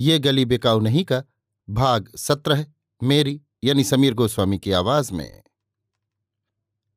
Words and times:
ये 0.00 0.18
गली 0.18 0.44
बिकाऊ 0.44 0.80
नहीं 0.80 1.04
का, 1.04 1.22
भाग 1.68 2.08
सत्रह, 2.16 2.64
मेरी 3.00 3.40
यानी 3.64 3.84
समीर 3.84 4.14
गोस्वामी 4.14 4.58
की 4.58 4.72
आवाज़ 4.72 5.12
में। 5.14 5.42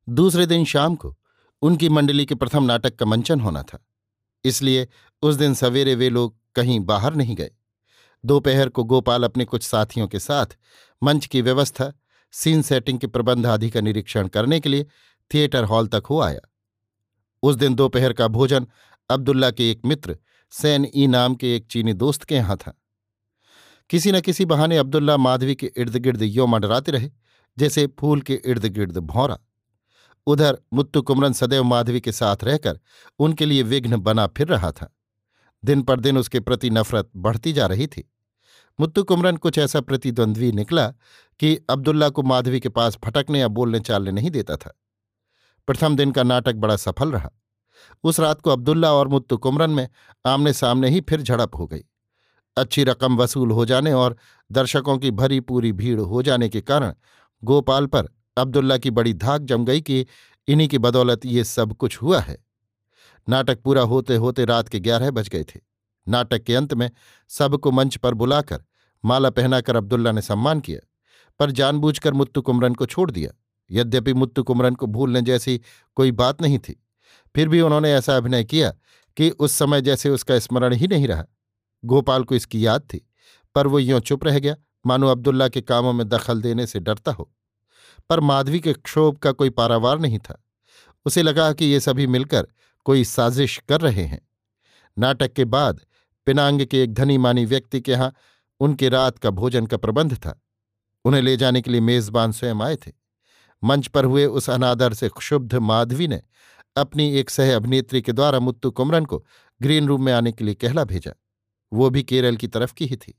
दूसरे 0.08 0.46
दिन 0.46 0.64
शाम 0.64 0.94
को 0.96 1.16
उनकी 1.62 1.88
मंडली 1.88 2.26
के 2.26 2.34
प्रथम 2.34 2.64
नाटक 2.64 2.96
का 2.96 3.06
मंचन 3.06 3.40
होना 3.40 3.62
था, 3.62 3.78
इसलिए 4.44 4.86
उस 5.22 5.36
दिन 5.36 5.54
सवेरे 5.54 5.94
वे 5.94 6.08
लोग 6.10 6.36
कहीं 6.54 6.78
बाहर 6.82 7.14
नहीं 7.14 7.36
गए। 7.36 7.50
दोपहर 8.24 8.68
को 8.68 8.84
गोपाल 8.84 9.24
अपने 9.24 9.44
कुछ 9.44 9.62
साथियों 9.62 10.06
के 10.08 10.18
साथ 10.18 10.56
मंच 11.02 11.26
की 11.26 11.42
व्यवस्था, 11.42 11.92
सीन 12.34 12.62
सेटिंग 12.62 12.98
के 12.98 13.06
प्रबंध 13.06 13.46
आदि 13.46 13.70
का 13.70 13.80
निरीक्षण 13.80 14.28
करने 14.28 14.60
के 14.60 14.68
लिए 14.68 14.86
थिएटर 15.30 15.64
हॉल 15.64 15.86
तक 15.88 16.06
हो 16.10 16.20
आया। 16.20 16.40
उस 17.42 17.56
दिन 17.56 17.74
दोपहर 17.74 18.12
का 18.12 18.28
भोजन 18.28 18.66
अब्दुल्ला 19.10 19.50
के 19.50 19.70
एक 19.70 19.84
मित्र, 19.84 20.16
सैन 20.52 20.86
ई 20.94 21.06
नाम 21.06 21.34
के 21.34 21.54
एक 21.56 21.66
चीनी 21.66 21.92
दोस्त 21.94 22.24
के 22.24 22.34
यहाँ 22.34 22.56
था। 22.56 22.76
किसी 23.90 24.12
न 24.12 24.20
किसी 24.20 24.44
बहाने 24.44 24.76
अब्दुल्ला 24.76 25.16
माधवी 25.16 25.54
के 25.54 25.72
इर्द 25.76 25.96
गिर्द 25.96 26.22
यो 26.22 26.46
मंडराते 26.46 26.92
रहे, 26.92 27.10
जैसे 27.58 27.86
फूल 27.86 28.20
के 28.20 28.34
इर्द 28.34 28.66
गिर्द 28.66 28.98
भौरा। 28.98 29.38
उधर 30.26 30.58
मुत्तु 30.72 31.02
कुमरन 31.02 31.32
सदैव 31.32 31.64
माधवी 31.64 32.00
के 32.00 32.12
साथ 32.12 32.36
रहकर 32.44 32.80
उनके 33.18 33.46
लिए 33.46 33.62
विघ्न 33.62 33.96
बना 33.96 34.26
फिर 34.26 34.46
रहा 34.46 34.72
था। 34.72 34.96
दिन 35.64 35.82
पर 35.82 36.00
दिन 36.00 36.18
उसके 36.18 36.40
प्रति 36.40 36.70
नफरत 36.70 37.10
बढ़ती 37.16 37.52
जा 37.52 37.66
रही 37.66 37.86
थी। 37.86 38.12
मुत्तु 38.80 39.04
कुमरन 39.04 39.36
कुछ 39.36 39.58
ऐसा 39.58 39.80
प्रतिद्वंद्वी 39.80 40.52
निकला 40.52 40.88
कि 41.38 41.66
अब्दुल्ला 41.70 42.08
को 42.08 42.22
माधवी 42.22 42.60
के 42.60 42.68
पास 42.68 42.98
फटकने 43.04 43.40
या 43.40 43.48
बोलने 43.48 43.80
चालने 43.80 44.10
नहीं 44.10 44.30
देता 44.30 44.56
था। 44.56 44.80
प्रथम 45.66 45.96
दिन 45.96 46.12
का 46.12 46.22
नाटक 46.22 46.54
बड़ा 46.54 46.76
सफल 46.76 47.12
रहा। 47.12 47.30
उस 48.04 48.20
रात 48.20 48.40
को 48.40 48.50
अब्दुल्ला 48.50 48.92
और 48.92 49.08
मुत्तु 49.08 49.36
कुमरन 49.36 49.70
में 49.70 49.88
आमने 50.26 50.52
सामने 50.52 50.90
ही 50.90 51.00
फिर 51.00 51.22
झड़प 51.22 51.56
हो 51.56 51.66
गई। 51.66 51.84
अच्छी 52.60 52.84
रकम 52.84 53.16
वसूल 53.16 53.50
हो 53.50 53.64
जाने 53.64 53.92
और 53.92 54.16
दर्शकों 54.50 54.96
की 54.98 55.10
भरी 55.12 55.40
पूरी 55.42 55.72
भीड़ 55.72 56.00
हो 56.00 56.22
जाने 56.22 56.48
के 56.48 56.60
कारण 56.62 56.94
गोपाल 57.42 57.86
पर 57.86 58.08
अब्दुल्ला 58.36 58.76
की 58.78 58.90
बड़ी 58.90 59.14
धाक 59.14 59.42
जम 59.42 59.64
गई 59.64 59.80
कि 59.80 60.06
इन्हीं 60.48 60.68
की 60.68 60.78
बदौलत 60.78 61.26
ये 61.26 61.44
सब 61.44 61.74
कुछ 61.74 61.96
हुआ 62.02 62.20
है। 62.20 62.38
नाटक 63.28 63.60
पूरा 63.60 63.82
होते 63.84 64.16
होते 64.16 64.44
रात 64.44 64.68
के 64.68 64.80
ग्यारह 64.80 65.10
बज 65.10 65.28
गए 65.28 65.44
थे। 65.44 65.60
नाटक 66.06 66.42
के 66.42 66.54
अंत 66.54 66.74
में 66.74 66.90
सबको 67.30 67.70
मंच 67.70 67.96
पर 67.96 68.14
बुलाकर 68.14 68.62
माला 69.04 69.30
पहनाकर 69.30 69.76
अब्दुल्ला 69.76 70.12
ने 70.12 70.22
सम्मान 70.22 70.60
किया, 70.60 70.80
पर 71.40 71.50
जानबूझकर 71.50 72.12
मुत्तु 72.12 72.42
कुमरन 72.42 72.74
को 72.74 72.86
छोड़ 72.86 73.10
दिया। 73.10 73.30
यद्यपि 73.70 74.12
मुत्तु 74.14 74.42
कुमरन 74.42 74.74
को 74.74 74.86
भूलने 74.86 75.22
जैसी 75.22 75.60
कोई 75.96 76.12
बात 76.12 76.42
नहीं 76.42 76.58
थी, 76.58 76.80
फिर 77.34 77.48
भी 77.48 77.60
उन्होंने 77.60 77.92
ऐसा 77.92 78.16
अभिनय 78.16 78.44
किया 78.44 78.72
कि 79.16 79.30
उस 79.30 79.52
समय 79.52 79.82
जैसे 79.82 80.10
उसका 80.10 80.38
स्मरण 80.38 80.74
ही 80.74 80.88
नहीं 80.88 81.08
रहा। 81.08 81.24
गोपाल 81.84 82.24
को 82.24 82.34
इसकी 82.34 82.66
याद 82.66 82.80
थी, 82.80 83.10
पर 83.54 83.66
वो 83.66 83.78
यों 83.78 84.00
चुप 84.00 84.24
रह 84.24 84.38
गया। 84.38 84.56
मानो 84.86 85.08
अब्दुल्ला 85.08 85.48
के 85.48 85.60
कामों 85.60 85.92
में 85.92 86.08
दखल 86.08 86.42
देने 86.42 86.66
से 86.66 86.80
डरता 86.80 87.12
हो। 87.12 87.32
पर 88.10 88.20
माधवी 88.20 88.60
के 88.60 88.72
क्षोभ 88.72 89.16
का 89.16 89.32
कोई 89.32 89.50
पारावार 89.50 89.98
नहीं 89.98 90.18
था। 90.18 90.44
उसे 91.06 91.22
लगा 91.22 91.52
कि 91.52 91.64
ये 91.64 91.80
सभी 91.80 92.06
मिलकर 92.06 92.48
कोई 92.84 93.04
साजिश 93.04 93.62
कर 93.68 93.80
रहे 93.80 94.04
हैं। 94.04 94.28
नाटक 94.98 95.32
के 95.32 95.44
बाद 95.44 95.80
पिनांग 96.26 96.66
के 96.66 96.82
एक 96.82 96.94
धनी 96.94 97.18
मानी 97.18 97.44
व्यक्ति 97.44 97.80
के 97.80 97.92
यहाँ 97.92 98.14
उनके 98.60 98.88
रात 98.88 99.18
का 99.18 99.30
भोजन 99.30 99.66
का 99.66 99.76
प्रबंध 99.76 100.14
था। 100.14 100.42
उन्हें 101.04 101.22
ले 101.22 101.36
जाने 101.36 101.60
के 101.60 101.70
लिए 101.70 101.80
मेजबान 101.80 102.32
स्वयं 102.32 102.54
आए 102.54 102.76
थे। 102.76 102.92
मंच 103.64 103.86
पर 103.86 104.04
हुए 104.04 104.26
उस 104.26 104.50
अनादर 104.50 104.94
से 104.94 105.08
क्षुब्ध 105.08 105.54
माधवी 105.54 106.08
ने 106.08 106.22
अपनी 106.76 107.16
एक 107.16 107.30
सह 107.30 107.56
अभिनेत्री 107.56 108.02
के 108.02 108.12
द्वारा 108.12 108.38
मुत्तु 108.38 108.70
कुमरन 108.70 109.04
को 109.04 109.26
ग्रीन 109.62 109.88
रूम 109.88 110.04
में 110.04 110.12
आने 110.12 110.32
के 110.32 110.44
लिए 110.44 110.54
कहला 110.54 110.84
भेजा। 110.84 111.12
वो 111.72 111.90
भी 111.90 112.02
केरल 112.02 112.36
की 112.36 112.48
तरफ़ 112.48 112.74
की 112.74 112.86
ही 112.86 112.96
थी। 112.96 113.14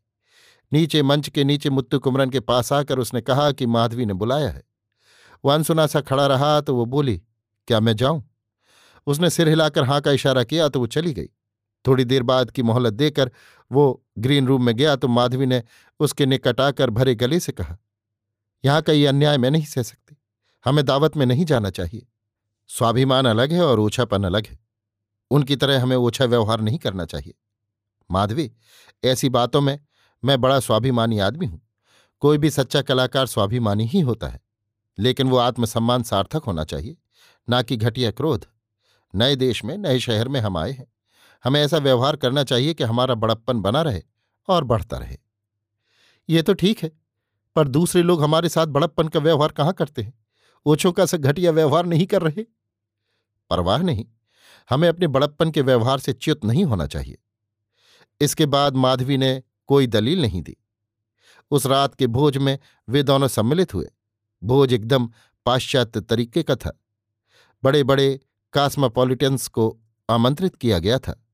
नीचे 0.71 1.01
मंच 1.03 1.29
के 1.29 1.43
नीचे 1.43 1.69
मुत्तु 1.69 1.99
कुमरन 1.99 2.29
के 2.29 2.39
पास 2.41 2.71
आकर 2.73 2.99
उसने 2.99 3.21
कहा 3.21 3.51
कि 3.51 3.65
माधवी 3.67 4.05
ने 4.05 4.13
बुलाया 4.15 4.49
है। 4.49 4.63
वो 5.43 5.51
अनसुना 5.51 5.85
सा 5.87 6.01
खड़ा 6.01 6.25
रहा 6.27 6.59
तो 6.61 6.75
वो 6.75 6.85
बोली, 6.87 7.17
क्या 7.67 7.79
मैं 7.79 7.95
जाऊँ? 7.95 8.23
उसने 9.07 9.29
सिर 9.29 9.49
हिलाकर 9.49 9.83
हाँ 9.83 9.99
का 10.01 10.11
इशारा 10.11 10.43
किया 10.43 10.67
तो 10.69 10.79
वो 10.79 10.87
चली 10.87 11.13
गई। 11.13 11.29
थोड़ी 11.85 12.03
देर 12.05 12.23
बाद 12.23 12.51
की 12.51 12.63
मोहलत 12.63 12.93
देकर 12.93 13.31
वो 13.71 14.03
ग्रीन 14.19 14.47
रूम 14.47 14.65
में 14.65 14.75
गया 14.75 14.95
तो 14.95 15.07
माधवी 15.07 15.45
ने 15.45 15.61
उसके 15.99 16.25
निकट 16.25 16.61
आकर 16.61 16.89
भरे 16.89 17.15
गले 17.15 17.39
से 17.39 17.51
कहा, 17.51 17.77
यहाँ 18.63 18.81
का 18.81 18.93
ये 18.93 19.05
अन्याय 19.07 19.37
मैं 19.37 19.51
नहीं 19.51 19.65
सह 19.65 19.81
सकती। 19.83 20.17
हमें 20.65 20.83
दावत 20.85 21.17
में 21.17 21.25
नहीं 21.25 21.45
जाना 21.45 21.69
चाहिए। 21.69 22.05
स्वाभिमान 22.69 23.25
अलग 23.25 23.53
है 23.53 23.65
और 23.65 23.79
ओछापन 23.79 24.23
अलग 24.23 24.47
है। 24.47 24.59
उनकी 25.31 25.55
तरह 25.55 25.81
हमें 25.81 25.95
ओछा 25.95 26.25
व्यवहार 26.25 26.61
नहीं 26.61 26.77
करना 26.77 27.05
चाहिए। 27.05 27.33
माधवी, 28.11 28.51
ऐसी 29.03 29.29
बातों 29.29 29.61
में 29.61 29.79
मैं 30.23 30.39
बड़ा 30.41 30.59
स्वाभिमानी 30.59 31.19
आदमी 31.19 31.45
हूँ। 31.45 31.61
कोई 32.21 32.37
भी 32.37 32.49
सच्चा 32.49 32.81
कलाकार 32.81 33.27
स्वाभिमानी 33.27 33.85
ही 33.85 33.99
होता 33.99 34.27
है, 34.27 34.39
लेकिन 34.97 35.29
वो 35.29 35.37
आत्मसम्मान 35.37 36.03
सार्थक 36.03 36.43
होना 36.43 36.63
चाहिए, 36.63 36.97
ना 37.47 37.61
कि 37.61 37.77
घटिया 37.77 38.11
क्रोध। 38.11 38.45
नए 39.13 39.35
देश 39.35 39.63
में, 39.65 39.77
नए 39.77 39.99
शहर 39.99 40.27
में 40.27 40.39
हम 40.39 40.57
आए 40.57 40.71
हैं। 40.71 40.87
हमें 41.43 41.61
ऐसा 41.61 41.77
व्यवहार 41.77 42.15
करना 42.15 42.43
चाहिए 42.43 42.73
कि 42.73 42.83
हमारा 42.83 43.15
बड़प्पन 43.15 43.61
बना 43.61 43.81
रहे 43.81 44.01
और 44.47 44.63
बढ़ता 44.63 44.97
रहे। 44.97 45.17
ये 46.29 46.41
तो 46.41 46.53
ठीक 46.53 46.83
है, 46.83 46.91
पर 47.55 47.67
दूसरे 47.67 48.01
लोग 48.03 48.23
हमारे 48.23 48.49
साथ 48.49 48.67
बड़प्पन 48.67 49.07
का 49.07 49.19
व्यवहार 49.19 49.51
कहाँ 49.51 49.73
करते 49.73 50.01
हैं? 50.01 50.13
ओछों 50.65 50.91
का 50.91 51.05
से 51.05 51.17
घटिया 51.17 51.51
व्यवहार 51.51 51.85
नहीं 51.85 52.05
कर 52.05 52.21
रहे? 52.21 52.43
परवाह 53.49 53.77
नहीं, 53.77 54.05
हमें 54.69 54.87
अपने 54.89 55.07
बड़प्पन 55.07 55.51
के 55.51 55.61
व्यवहार 55.61 55.99
से 55.99 56.13
च्युत 56.13 56.45
नहीं 56.45 56.63
होना 56.63 56.85
चाहिए। 56.87 57.17
इसके 58.21 58.45
बाद 58.45 58.75
माधवी 58.75 59.17
ने 59.17 59.43
कोई 59.67 59.87
दलील 59.87 60.21
नहीं 60.21 60.41
दी। 60.41 60.57
उस 61.51 61.65
रात 61.65 61.95
के 61.95 62.07
भोज 62.07 62.37
में 62.37 62.59
वे 62.89 63.03
दोनों 63.03 63.27
सम्मिलित 63.27 63.73
हुए। 63.73 63.91
भोज 64.43 64.73
एकदम 64.73 65.09
पाश्चात्य 65.45 66.01
तरीके 66.01 66.43
का 66.43 66.55
था। 66.55 66.79
बड़े 67.63 67.83
बड़े 67.83 68.19
कास्मापॉलिटन्स 68.53 69.47
को 69.47 69.79
आमंत्रित 70.09 70.55
किया 70.55 70.79
गया 70.79 70.99
था। 70.99 71.25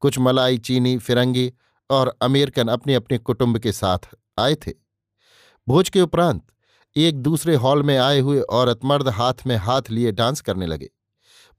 कुछ 0.00 0.18
मलाई, 0.18 0.58
चीनी, 0.58 0.98
फिरंगी 0.98 1.52
और 1.90 2.16
अमेरिकन 2.22 2.68
अपने 2.68 2.94
अपने 2.94 3.18
कुटुंब 3.18 3.58
के 3.58 3.72
साथ 3.72 3.98
आए 4.38 4.54
थे। 4.54 4.72
भोज 5.68 5.88
के 5.88 6.00
उपरांत 6.00 6.42
एक 6.96 7.18
दूसरे 7.18 7.54
हॉल 7.54 7.82
में 7.82 7.98
आए 7.98 8.20
हुए 8.20 8.40
औरत 8.40 8.80
मर्द 8.84 9.08
हाथ 9.08 9.34
में 9.46 9.56
हाथ 9.56 9.82
लिए 9.90 10.12
डांस 10.12 10.40
करने 10.40 10.66
लगे। 10.66 10.90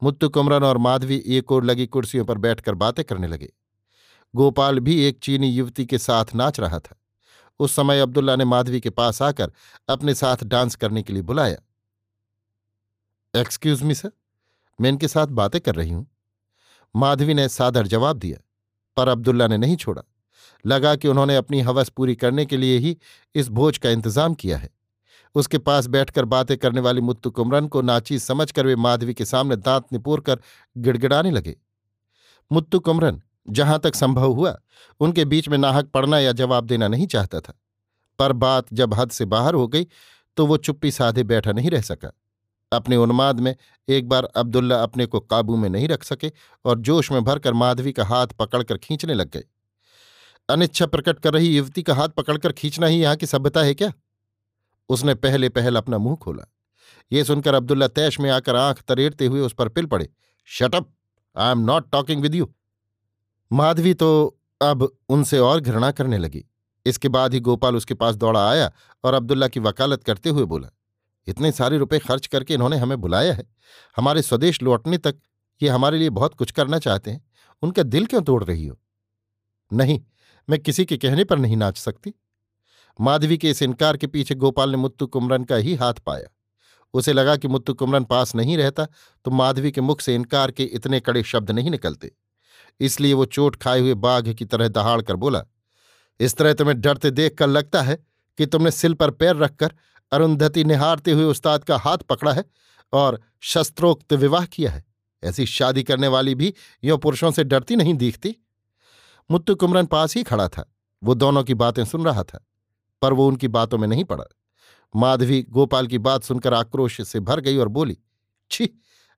मुत्तु 0.04 0.30
कुमरन 0.30 0.64
और 0.64 0.78
माधवी 0.78 1.24
एक 1.26 1.52
और 1.52 1.64
लगी 1.64 1.88
कुर्सियों 1.88 2.26
पर 2.26 2.38
बैठकर 2.38 2.76
बातें 2.76 3.06
करने 3.06 3.28
लगे। 3.28 3.54
गोपाल 4.36 4.80
भी 4.80 5.00
एक 5.02 5.20
चीनी 5.20 5.50
युवती 5.50 5.86
के 5.86 5.98
साथ 5.98 6.36
नाच 6.36 6.60
रहा 6.60 6.80
था। 6.80 6.96
उस 7.60 7.76
समय 7.76 8.00
अब्दुल्ला 8.00 8.36
ने 8.36 8.46
माधवी 8.46 8.80
के 8.82 8.90
पास 8.90 9.22
आकर 9.22 9.52
अपने 9.90 10.14
साथ 10.16 10.44
डांस 10.44 10.76
करने 10.76 11.04
के 11.04 11.14
लिए 11.14 11.22
बुलाया। 11.22 11.58
एक्सक्यूज 13.34 13.84
मी, 13.84 13.96
सर, 13.96 14.12
मैं 14.80 14.90
इनके 14.90 15.08
साथ 15.08 15.28
बातें 15.28 15.62
कर 15.62 15.76
रही 15.76 15.92
हूँ। 15.92 16.08
माधवी 16.96 17.34
ने 17.34 17.50
सादर 17.50 17.88
जवाब 17.88 18.18
दिया, 18.18 18.38
पर 18.98 19.08
अब्दुल्ला 19.08 19.48
ने 19.48 19.58
नहीं 19.58 19.76
छोड़ा। 19.76 20.02
लगा 20.66 20.96
कि 20.96 21.08
उन्होंने 21.08 21.36
अपनी 21.36 21.62
हवस 21.62 21.90
पूरी 21.90 22.16
करने 22.16 22.46
के 22.46 22.58
लिए 22.58 22.78
ही 22.78 22.98
इस 23.36 23.50
भोज 23.50 23.78
का 23.78 23.90
इंतज़ाम 23.90 24.34
किया 24.34 24.58
है। 24.58 24.70
उसके 25.36 25.58
पास 25.58 25.88
बैठकर 25.88 26.26
बातें 26.26 26.58
करने 26.58 26.82
वाली 26.82 27.02
मुत्तु 27.02 27.32
कुमरन 27.32 27.68
को 27.68 27.82
नाचीज 27.82 28.22
समझकर 28.22 28.66
वे 28.66 28.76
माधवी 28.76 29.14
के 29.14 29.26
सामने 29.26 29.56
दांत 29.56 29.86
निपोर 29.94 30.22
कर 30.22 30.40
गिड़गिड़ाने 30.78 31.32
लगे। 31.32 31.56
मुत्तु 32.52 32.80
कुमरन 32.80 33.22
जहाँ 33.48 33.80
तक 33.80 33.96
संभव 33.96 34.32
हुआ, 34.34 34.56
उनके 35.00 35.26
बीच 35.26 35.50
में 35.50 35.58
नाहक 35.58 35.86
पड़ना 35.86 36.20
या 36.20 36.32
जवाब 36.32 36.66
देना 36.66 36.88
नहीं 36.88 37.08
चाहता 37.08 37.40
था। 37.40 37.60
पर 38.20 38.32
बात 38.34 38.74
जब 38.74 38.94
हद 38.94 39.12
से 39.12 39.26
बाहर 39.26 39.54
हो 39.54 39.68
गई 39.68 39.88
तो 40.38 40.46
वो 40.46 40.58
चुप्पी 40.58 40.92
साधे 40.92 41.24
बैठा 41.24 41.52
नहीं 41.52 41.70
रह 41.70 41.82
सका। 41.82 42.12
अपने 42.72 42.96
उन्माद 42.96 43.40
में 43.40 43.56
एक 43.88 44.08
बार 44.10 44.24
अब्दुल्ला 44.26 44.82
अपने 44.84 45.06
को 45.06 45.20
काबू 45.20 45.56
में 45.56 45.70
नहीं 45.70 45.88
रख 45.88 46.04
सके 46.04 46.32
और 46.66 46.80
जोश 46.80 47.12
में 47.12 47.24
भरकर 47.24 47.54
माधवी 47.54 47.92
का 47.92 48.06
हाथ 48.06 48.28
पकड़कर 48.40 48.78
खींचने 48.78 49.14
लग 49.14 49.30
गए। 49.32 49.44
अनिच्छा 50.50 50.86
प्रकट 50.86 51.20
कर 51.20 51.34
रही 51.34 51.56
युवती 51.58 51.84
का 51.84 51.94
हाथ 51.96 52.10
पकड़कर 52.10 52.52
खींचना 52.52 52.88
ही 52.88 53.00
यहाँ 53.02 53.16
की 53.16 53.26
सभ्यता 53.26 53.62
है 53.62 53.74
क्या? 53.74 53.92
उसने 54.90 55.16
पहले 55.16 55.50
पहल 55.50 55.76
अपना 55.76 55.98
मुँह 55.98 56.16
खोला। 56.16 56.48
ये 57.12 57.24
सुनकर 57.24 57.54
अब्दुल्ला 57.54 57.88
तैश 57.88 58.20
में 58.20 58.30
आकर 58.30 58.56
आँख 58.56 58.82
तरेरते 58.82 59.26
हुए 59.26 59.42
उस 59.42 59.54
पर 59.54 59.70
पिल 59.70 59.86
पड़े। 59.86 60.10
Shut up 60.46 60.92
I 61.36 61.52
am 61.52 61.60
not 61.60 61.90
talking 61.92 62.22
with 62.22 62.36
you 62.36 62.52
Madhavi 63.52 63.94
तो 63.94 64.38
अब 64.62 64.90
उनसे 65.10 65.40
और 65.40 65.60
घृणा 65.60 65.92
करने 65.92 66.18
लगी। 66.18 66.44
इसके 66.86 67.10
बाद 67.10 67.34
ही 67.34 67.40
गोपाल 67.40 67.76
उसके 67.76 67.94
पास 67.94 68.16
दौड़ा 68.16 68.48
आया 68.50 68.72
और 69.04 69.14
अब्दुल्ला 69.14 69.48
की 69.48 69.60
वकालत 69.60 70.04
करते 70.04 70.30
हुए 70.30 70.44
बोला, 70.46 70.70
इतने 71.28 71.52
सारे 71.52 71.78
रुपए 71.78 72.00
खर्च 72.00 72.28
करके 72.28 72.54
इन्होंने 72.54 72.78
हमें 72.78 73.00
बुलाया 73.02 73.34
है। 73.34 73.48
हमारे 73.98 74.22
स्वदेश 74.22 74.62
लौटने 74.64 74.98
तक 74.98 75.16
ये 75.62 75.70
हमारे 75.70 75.98
लिए 75.98 76.10
बहुत 76.12 76.34
कुछ 76.34 76.52
करना 76.52 76.80
चाहते 76.80 77.12
हैं। 77.12 77.24
उनका 77.64 77.84
दिल 77.84 78.06
क्यों 78.06 78.22
तोड़ 78.22 78.44
रही 78.44 78.66
हो? 78.68 78.78
नहीं, 79.72 80.00
मैं 80.48 80.60
किसी 80.60 80.86
के 80.86 80.98
कहने 80.98 81.24
पर 81.24 81.38
नहीं 81.40 81.58
नाच 81.58 81.78
सकती। 81.78 82.14
माधवी 83.00 83.38
के 83.38 83.50
इस 83.50 83.62
इनकार 83.62 83.98
के 83.98 84.08
पीछे 84.08 84.36
गोपाल 84.36 84.72
ने 84.72 84.78
मुत्तु 84.78 85.08
कुमरन 85.08 85.44
का 85.44 85.56
ही 85.56 85.76
हाथ 85.76 85.94
पाया। 86.06 86.30
उसे 86.94 87.14
लगा 87.14 87.36
कि 87.36 87.48
मुत्तु 87.48 87.74
कुमरन 87.74 88.04
पास 88.04 88.36
नहीं 88.36 88.58
रहता 88.58 88.86
तो 89.26 89.32
माधवी 89.32 89.72
के 89.72 89.82
मुख 89.82 90.02
से 90.02 90.16
इनकार 90.16 90.52
के 90.52 90.64
इतने 90.66 91.00
कड़े 91.00 91.24
शब्द 91.24 91.52
नहीं 91.52 91.72
निकलते। 91.72 92.12
इसलिए 92.80 93.14
वो 93.14 93.26
चोट 93.26 93.56
खाए 93.56 93.80
हुए 93.80 93.94
बाघ 93.94 94.34
की 94.34 94.46
तरह 94.46 94.68
दहाड़ 94.68 95.02
कर 95.02 95.16
बोला, 95.16 95.44
इस 96.20 96.36
तरह 96.36 96.54
तुम्हें 96.54 96.80
डरते 96.82 97.12
देख 97.12 97.38
कर 97.38 97.48
लगता 97.48 97.82
है 97.82 97.96
कि 98.38 98.46
तुमने 98.46 98.72
सिल 98.72 98.94
पर 98.94 99.12
पैर 99.12 99.36
रखकर 99.36 99.74
अरुंधति 100.12 100.64
निहारते 100.64 101.12
हुए 101.12 101.24
उस्ताद 101.24 101.64
का 101.64 101.78
हाथ 101.78 101.98
पकड़ा 101.98 102.34
है 102.34 102.46
और 102.94 103.22
शस्त्रोक्त 103.42 104.14
विवाह 104.14 104.46
किया 104.46 104.72
है? 104.72 104.84
ऐसी 105.24 105.46
शादी 105.46 105.84
करने 105.84 106.08
वाली 106.08 106.36
भी 106.36 106.54
यों 106.84 106.98
पुरुषों 106.98 107.32
से 107.32 107.44
डरती 107.44 107.76
नहीं 107.76 107.94
दिखती? 107.94 108.36
मुत्तु 109.32 109.56
कुमरन 109.56 109.86
पास 109.86 110.16
ही 110.16 110.24
खड़ा 110.24 110.48
था। 110.48 110.72
वो 111.04 111.14
दोनों 111.14 111.44
की 111.44 111.54
बातें 111.54 111.84
सुन 111.86 112.06
रहा 112.06 112.24
था, 112.24 112.46
पर 113.02 113.14
वो 113.14 113.28
उनकी 113.28 113.48
बातों 113.48 113.78
में 113.78 113.88
नहीं 113.88 114.04
पड़ा। 114.04 114.26
माधवी 114.96 115.42
गोपाल 115.44 115.88
की 115.88 115.98
बात 115.98 116.24
सुनकर 116.24 116.54
आक्रोश 116.54 117.02
से 117.02 117.20
भर 117.20 117.40
गई 117.40 117.58
और 117.58 117.68
बोली, 117.68 117.98
छी, 118.52 118.70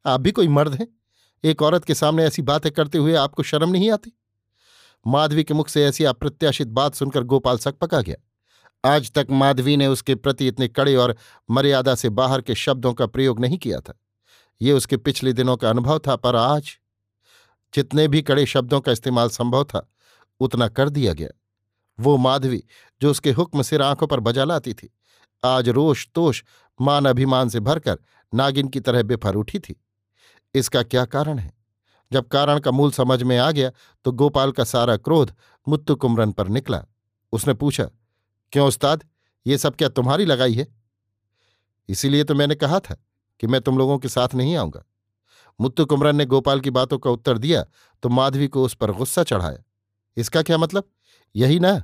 आप 0.06 0.22
भी 0.22 0.32
कोई 0.32 0.48
मर्द 0.48 0.76
हैं? 0.76 0.88
एक 1.44 1.62
औरत 1.62 1.86
के 1.86 1.96
सामने 1.96 2.24
ऐसी 2.24 2.42
बातें 2.42 2.72
करते 2.72 2.98
हुए 2.98 3.16
आपको 3.16 3.44
शर्म 3.44 3.70
नहीं 3.70 3.92
आती? 3.92 4.12
माधवी 5.08 5.44
के 5.44 5.54
मुख 5.54 5.70
से 5.70 5.86
ऐसी 5.86 6.04
अप्रत्याशित 6.04 6.68
बात 6.68 6.96
सुनकर 6.96 7.24
गोपाल 7.24 7.58
सक 7.58 7.76
पका 7.76 8.02
गया। 8.02 8.16
आज 8.96 9.12
तक 9.12 9.28
माधवी 9.30 9.78
ने 9.78 9.88
उसके 9.88 10.16
प्रति 10.16 10.48
इतने 10.48 10.68
कड़े 10.68 10.96
और 10.96 11.16
मर्यादा 11.52 11.96
से 11.96 12.10
बाहर 12.10 12.42
के 12.42 12.56
शब्दों 12.56 12.94
का 12.94 13.06
प्रयोग 13.06 13.40
नहीं 13.40 13.58
किया 13.58 13.80
था। 13.80 14.00
ये 14.62 14.72
उसके 14.72 14.98
पिछले 14.98 15.34
दिनों 15.34 15.58
का 15.58 15.70
अनुभव 15.70 16.00
था, 16.00 16.16
पर 16.16 16.36
आज 16.36 16.70
जितने 17.74 18.08
भी 18.08 18.22
कड़े 18.22 18.46
शब्दों 18.46 18.82
का 18.82 18.92
इस्तेमाल 18.92 19.30
संभव 19.30 19.64
था, 19.64 19.94
उतना 20.40 20.68
कर 20.68 20.90
दिया 20.90 21.14
गया। 21.14 21.30
वो 22.00 22.18
माधवी, 22.18 22.64
जो 23.02 23.12
उसके 23.12 23.32
हुक्म 23.32 23.62
सिर 23.62 23.82
आँखों 23.82 24.08
पर 24.08 24.20
बजा 24.20 24.44
लाती 24.44 24.74
थी, 24.74 24.94
आज 25.46 25.70
रोष 25.70 26.08
तोष 26.16 26.44
मान 26.82 27.06
अभिमान 27.06 27.50
से 27.50 27.60
भरकर 27.60 27.98
नागिन 28.34 28.68
की 28.68 28.80
तरह 28.80 29.04
बेफर 29.04 29.36
उठी 29.36 29.60
थी। 29.60 29.84
इसका 30.56 30.84
क्या 30.84 31.06
कारण 31.08 31.40
है? 31.40 31.52
जब 32.12 32.28
कारण 32.28 32.60
का 32.60 32.72
मूल 32.72 32.92
समझ 32.92 33.22
में 33.24 33.38
आ 33.38 33.50
गया 33.52 33.72
तो 34.06 34.12
गोपाल 34.14 34.52
का 34.52 34.64
सारा 34.66 34.96
क्रोध 34.98 35.34
मुत्तु 35.68 35.96
कुमरन 35.96 36.32
पर 36.32 36.48
निकला। 36.50 36.84
उसने 37.34 37.54
पूछा, 37.54 37.90
क्यों 38.54 38.68
उस्ताद, 38.68 39.04
ये 39.46 39.58
सब 39.58 39.76
क्या 39.76 39.90
तुम्हारी 39.90 40.26
लगाई 40.26 40.54
है? 40.54 40.68
इसीलिए 41.90 42.24
तो 42.24 42.36
मैंने 42.36 42.56
कहा 42.56 42.80
था 42.80 42.96
कि 43.40 43.48
मैं 43.48 43.62
तुम 43.62 43.78
लोगों 43.78 43.98
के 44.00 44.08
साथ 44.10 44.36
नहीं 44.36 44.56
आऊँगा। 44.56 44.84
मुत्तु 45.60 45.86
कुमरन 45.86 46.16
ने 46.16 46.26
गोपाल 46.26 46.60
की 46.60 46.70
बातों 46.72 46.98
का 46.98 47.10
उत्तर 47.12 47.38
दिया 47.38 47.64
तो 48.04 48.10
माधवी 48.10 48.48
को 48.48 48.64
उस 48.64 48.74
पर 48.76 48.92
गुस्सा 48.92 49.24
चढ़ाया। 49.24 49.64
इसका 50.18 50.42
क्या 50.42 50.58
मतलब? 50.58 50.84
यही 51.36 51.60
ना 51.60 51.78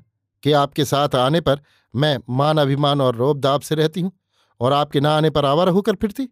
कि 0.44 0.52
आपके 0.54 0.86
साथ 0.86 1.16
आने 1.16 1.42
पर 1.42 1.62
मैं 1.94 2.18
मान 2.30 2.58
अभिमान 2.58 3.02
और 3.02 3.16
रोबदाब 3.16 3.62
से 3.62 3.76
रहती 3.76 4.02
हूँ, 4.02 4.12
और 4.62 4.74
आपके 4.74 5.00
ना 5.00 5.16
आने 5.18 5.30
पर 5.30 5.46
आवारा 5.46 5.72
होकर 5.72 5.96
फिरती? 5.96 6.28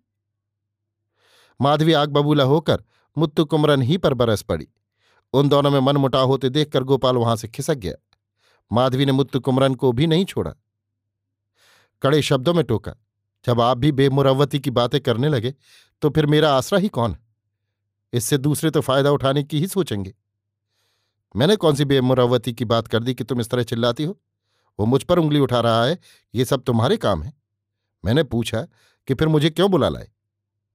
माधवी 1.61 1.93
आग 1.93 2.09
बबूला 2.09 2.43
होकर 2.43 2.83
मुत्तु 3.17 3.45
कुमरन 3.45 3.81
ही 3.81 3.97
पर 3.97 4.13
बरस 4.13 4.41
पड़ी। 4.41 4.67
उन 5.33 5.49
दोनों 5.49 5.71
में 5.71 5.79
मन 5.79 5.97
मुटाव 5.97 6.27
होते 6.27 6.49
देखकर 6.49 6.83
गोपाल 6.83 7.17
वहाँ 7.17 7.35
से 7.35 7.47
खिसक 7.47 7.75
गया। 7.75 7.95
माधवी 8.71 9.05
ने 9.05 9.11
मुत्तु 9.11 9.39
कुमरन 9.39 9.75
को 9.75 9.91
भी 9.91 10.07
नहीं 10.07 10.25
छोड़ा। 10.25 10.53
कड़े 12.01 12.21
शब्दों 12.21 12.53
में 12.53 12.63
टोका, 12.65 12.95
जब 13.45 13.61
आप 13.61 13.77
भी 13.77 13.91
बेमुरवती 13.91 14.59
की 14.59 14.71
बातें 14.71 14.99
करने 15.01 15.29
लगे 15.29 15.53
तो 16.01 16.09
फिर 16.09 16.25
मेरा 16.25 16.53
आसरा 16.53 16.79
ही 16.79 16.87
कौन 16.89 17.15
इससे 18.13 18.37
दूसरे 18.37 18.69
तो 18.71 18.81
फ़ायदा 18.81 19.11
उठाने 19.11 19.43
की 19.43 19.59
ही 19.59 19.67
सोचेंगे। 19.67 20.13
मैंने 21.35 21.55
कौन 21.55 21.75
सी 21.75 21.85
बेमुरवती 21.85 22.53
की 22.53 22.65
बात 22.65 22.87
कर 22.87 23.03
दी 23.03 23.13
कि 23.13 23.23
तुम 23.23 23.39
इस 23.39 23.49
तरह 23.49 23.63
चिल्लाती 23.63 24.03
हो? 24.03 24.17
वो 24.79 24.85
मुझ 24.85 25.01
पर 25.03 25.19
उंगली 25.19 25.39
उठा 25.39 25.59
रहा 25.59 25.83
है, 25.85 25.97
ये 26.33 26.45
सब 26.45 26.63
तुम्हारे 26.63 26.97
काम 26.97 27.23
है। 27.23 27.33
मैंने 28.03 28.23
पूछा 28.23 28.61
कि 29.07 29.13
फिर 29.13 29.27
मुझे 29.27 29.49
क्यों 29.49 29.69
बुला 29.71 29.89
लाए? 29.89 30.09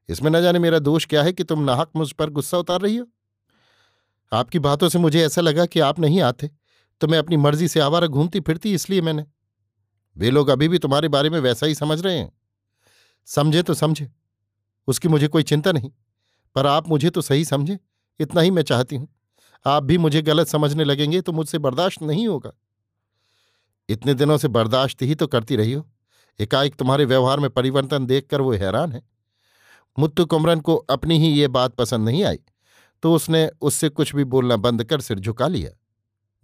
इसमें 0.08 0.31
न 0.31 0.43
जाने 0.43 0.58
मेरा 0.58 0.79
दोष 0.81 1.06
क्या 1.06 1.23
है 1.23 1.32
कि 1.32 1.44
तुम 1.44 1.62
नाहक 1.62 1.91
मुझ 1.97 2.11
पर 2.12 2.31
गुस्सा 2.31 2.58
उतार 2.58 2.81
रही 2.81 2.97
हो। 2.97 3.06
आपकी 4.32 4.58
बातों 4.61 4.88
से 4.88 4.99
मुझे 4.99 5.25
ऐसा 5.25 5.41
लगा 5.41 5.67
कि 5.67 5.81
आप 5.81 5.99
नहीं 6.00 6.20
आते 6.23 6.50
तो 7.00 7.08
मैं 7.08 7.19
अपनी 7.19 7.37
मर्ज़ी 7.37 7.69
से 7.69 7.81
आवारा 7.81 8.06
घूमती 8.06 8.41
फिरती 8.41 8.73
इसलिए 8.75 9.00
मैंने। 9.00 9.25
वे 10.17 10.31
लोग 10.31 10.49
अभी 10.49 10.69
भी 10.69 10.79
तुम्हारे 10.79 11.08
बारे 11.08 11.31
में 11.31 11.38
वैसा 11.41 11.67
ही 11.67 11.75
समझ 11.75 12.00
रहे 12.00 12.19
हैं। 12.19 12.32
समझे 13.29 13.62
तो 13.62 13.75
समझे, 13.75 14.08
उसकी 14.88 15.08
मुझे 15.08 15.29
कोई 15.29 15.43
चिंता 15.43 15.73
नहीं, 15.73 15.91
पर 16.56 16.67
आप 16.67 16.88
मुझे 16.88 17.11
तो 17.11 17.20
सही 17.20 17.44
समझे, 17.44 17.79
इतना 18.20 18.41
ही 18.41 18.50
मैं 18.50 18.62
चाहती 18.62 18.97
हूँ। 18.97 19.09
आप 19.67 19.82
भी 19.82 19.99
मुझे 19.99 20.23
गलत 20.23 20.49
समझने 20.49 20.85
लगेंगे 20.85 21.20
तो 21.20 21.32
मुझसे 21.32 21.59
बर्दाश्त 21.59 22.02
नहीं 22.02 22.26
होगा। 22.29 22.52
इतने 23.88 24.14
दिनों 24.14 24.37
से 24.38 24.49
बर्दाश्त 24.50 25.02
ही 25.02 25.14
तो 25.14 25.26
करती 25.26 25.56
रही 25.56 25.73
हो। 25.73 25.85
एकाएक 26.41 26.75
तुम्हारे 26.75 27.05
व्यवहार 27.05 27.41
में 27.41 27.49
परिवर्तन 27.50 28.06
देखकर 28.06 28.41
वो 28.41 28.52
हैरान 28.55 28.93
है। 28.93 29.02
मुत्तु 29.99 30.25
कुमरन 30.27 30.61
को 30.61 30.77
अपनी 30.77 31.19
ही 31.19 31.29
ये 31.29 31.49
बात 31.49 31.75
पसंद 31.75 32.09
नहीं 32.09 32.25
आई 32.25 32.39
तो 33.03 33.15
उसने 33.15 33.49
उससे 33.61 33.89
कुछ 33.89 34.15
भी 34.15 34.25
बोलना 34.25 34.57
बंद 34.57 34.85
कर 34.85 35.01
सिर 35.01 35.19
झुका 35.19 35.49
लिया। 35.49 35.71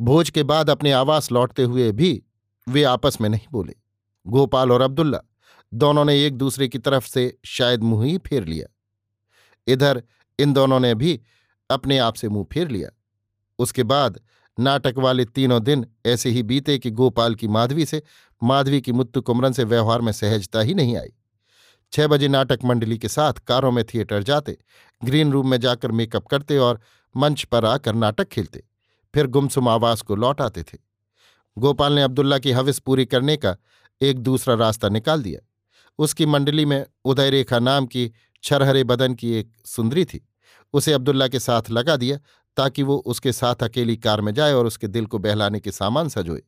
भोज 0.01 0.31
के 0.31 0.43
बाद 0.43 0.71
अपने 0.71 0.93
आवास 0.93 1.31
लौटते 1.33 1.63
हुए 1.63 1.91
भी 1.93 2.23
वे 2.67 2.83
आपस 2.83 3.21
में 3.21 3.29
नहीं 3.29 3.47
बोले। 3.53 3.75
गोपाल 4.27 4.73
और 4.73 4.81
अब्दुल्ला 4.81 5.21
दोनों 5.75 6.05
ने 6.05 6.27
एक 6.27 6.37
दूसरे 6.37 6.69
की 6.69 6.79
तरफ़ 6.79 7.07
से 7.09 7.39
शायद 7.45 7.83
मुँह 7.83 8.05
ही 8.07 8.19
फेर 8.19 8.45
लिया। 8.45 8.67
इधर 9.67 10.03
इन 10.39 10.53
दोनों 10.53 10.81
ने 10.81 10.95
भी 10.95 11.21
अपने 11.71 11.99
आप 11.99 12.15
से 12.15 12.29
मुँह 12.29 12.47
फेर 12.53 12.69
लिया। 12.69 12.89
उसके 13.59 13.83
बाद 13.83 14.21
नाटक 14.59 14.95
वाले 14.99 15.25
तीनों 15.25 15.63
दिन 15.63 15.87
ऐसे 16.07 16.31
ही 16.31 16.43
बीते 16.43 16.79
कि 16.79 16.91
गोपाल 16.91 17.35
की 17.35 17.49
माधवी 17.49 17.87
से, 17.87 18.03
माधवी 18.43 18.81
की 18.81 18.93
मुत्तु 18.93 19.21
कुमरन 19.21 19.53
से 19.53 19.65
व्यवहार 19.65 20.01
में 20.01 20.13
सहजता 20.13 20.61
ही 20.61 20.75
नहीं 20.75 20.97
आई। 20.97 21.13
छह 21.93 22.07
बजे 22.07 22.29
नाटक 22.29 22.59
मंडली 22.65 22.99
के 22.99 23.09
साथ 23.09 23.33
कारों 23.47 23.71
में 23.73 23.85
थिएटर 23.85 24.23
जाते, 24.23 24.57
ग्रीन 25.05 25.33
रूम 25.33 25.51
में 25.51 25.61
जाकर 25.61 25.93
मेकअप 25.93 26.27
करते 26.27 26.59
और 26.59 26.81
मंच 27.15 27.43
पर 27.45 27.65
आकर 27.65 27.95
नाटक 27.95 28.29
खेलते, 28.29 28.63
फिर 29.15 29.27
गुमसुम 29.27 29.69
आवास 29.69 30.03
को 30.03 30.17
लौट 30.17 30.41
आते 30.41 30.63
थे। 30.63 30.79
गोपाल 31.57 31.93
ने 31.93 32.03
अब्दुल्ला 32.03 32.39
की 32.39 32.53
हविस 32.53 32.79
पूरी 32.79 33.07
करने 33.07 33.37
का 33.37 33.57
एक 34.01 34.19
दूसरा 34.19 34.55
रास्ता 34.55 34.89
निकाल 34.89 35.23
दिया। 35.23 35.41
उसकी 35.99 36.27
मंडली 36.27 36.65
में 36.65 36.85
उदय 37.05 37.31
रेखा 37.31 37.59
नाम 37.59 37.87
की 37.87 38.11
छरहरे 38.43 38.85
बदन 38.85 39.15
की 39.15 39.33
एक 39.33 39.53
सुंदरी 39.65 40.05
थी। 40.05 40.29
उसे 40.75 40.93
अब्दुल्ला 40.93 41.29
के 41.29 41.41
साथ 41.41 41.71
लगा 41.71 41.97
दिया 41.97 42.19
ताकि 42.57 42.83
वो 42.83 42.97
उसके 42.97 43.33
साथ 43.33 43.63
अकेली 43.63 43.97
कार 43.97 44.21
में 44.21 44.33
जाए 44.35 44.53
और 44.53 44.67
उसके 44.67 44.89
दिल 44.89 45.07
को 45.07 45.19
बहलाने 45.19 45.61
के 45.61 45.71
सामान 45.71 46.09
सजोए। 46.09 46.43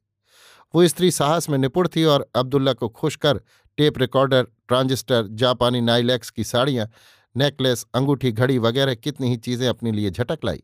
वो 0.74 0.86
स्त्री 0.88 1.10
साहस 1.10 1.48
में 1.50 1.58
निपुण 1.58 1.88
थी 1.96 2.04
और 2.04 2.30
अब्दुल्ला 2.34 2.72
को 2.72 2.88
खुश 2.88 3.16
कर 3.16 3.40
टेप 3.76 3.98
रिकॉर्डर, 3.98 4.42
ट्रांजिस्टर, 4.42 5.26
जापानी 5.26 5.80
नाइलैक्स 5.80 6.30
की 6.30 6.44
साड़ियाँ, 6.44 6.90
नेकलेस, 7.36 7.86
अंगूठी, 7.94 8.32
घड़ी 8.32 8.58
वगैरह 8.58 8.94
कितनी 8.94 9.28
ही 9.28 9.36
चीज़ें 9.36 9.68
अपने 9.68 9.92
लिए 9.92 10.10
झटक 10.10 10.38
लाई। 10.44 10.62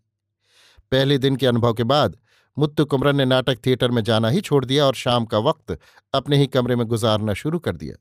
पहले 0.93 1.19
दिन 1.19 1.37
के 1.37 1.47
अनुभव 1.47 1.75
के 1.75 1.85
बाद, 1.85 2.17
मुत्तु 2.59 2.85
कुमरन 2.85 3.17
ने 3.17 3.25
नाटक 3.25 3.59
थिएटर 3.67 3.91
में 3.91 4.05
जाना 4.05 4.29
ही 4.29 4.41
छोड़ 4.41 4.65
दिया 4.65 4.87
और 4.87 4.95
शाम 4.95 5.25
का 5.25 5.39
वक्त 5.39 5.79
अपने 6.15 6.37
ही 6.37 6.47
कमरे 6.47 6.77
में 6.77 6.87
गुजारना 6.87 7.35
शुरू 7.35 7.59
कर 7.59 7.77
दिया। 7.77 7.95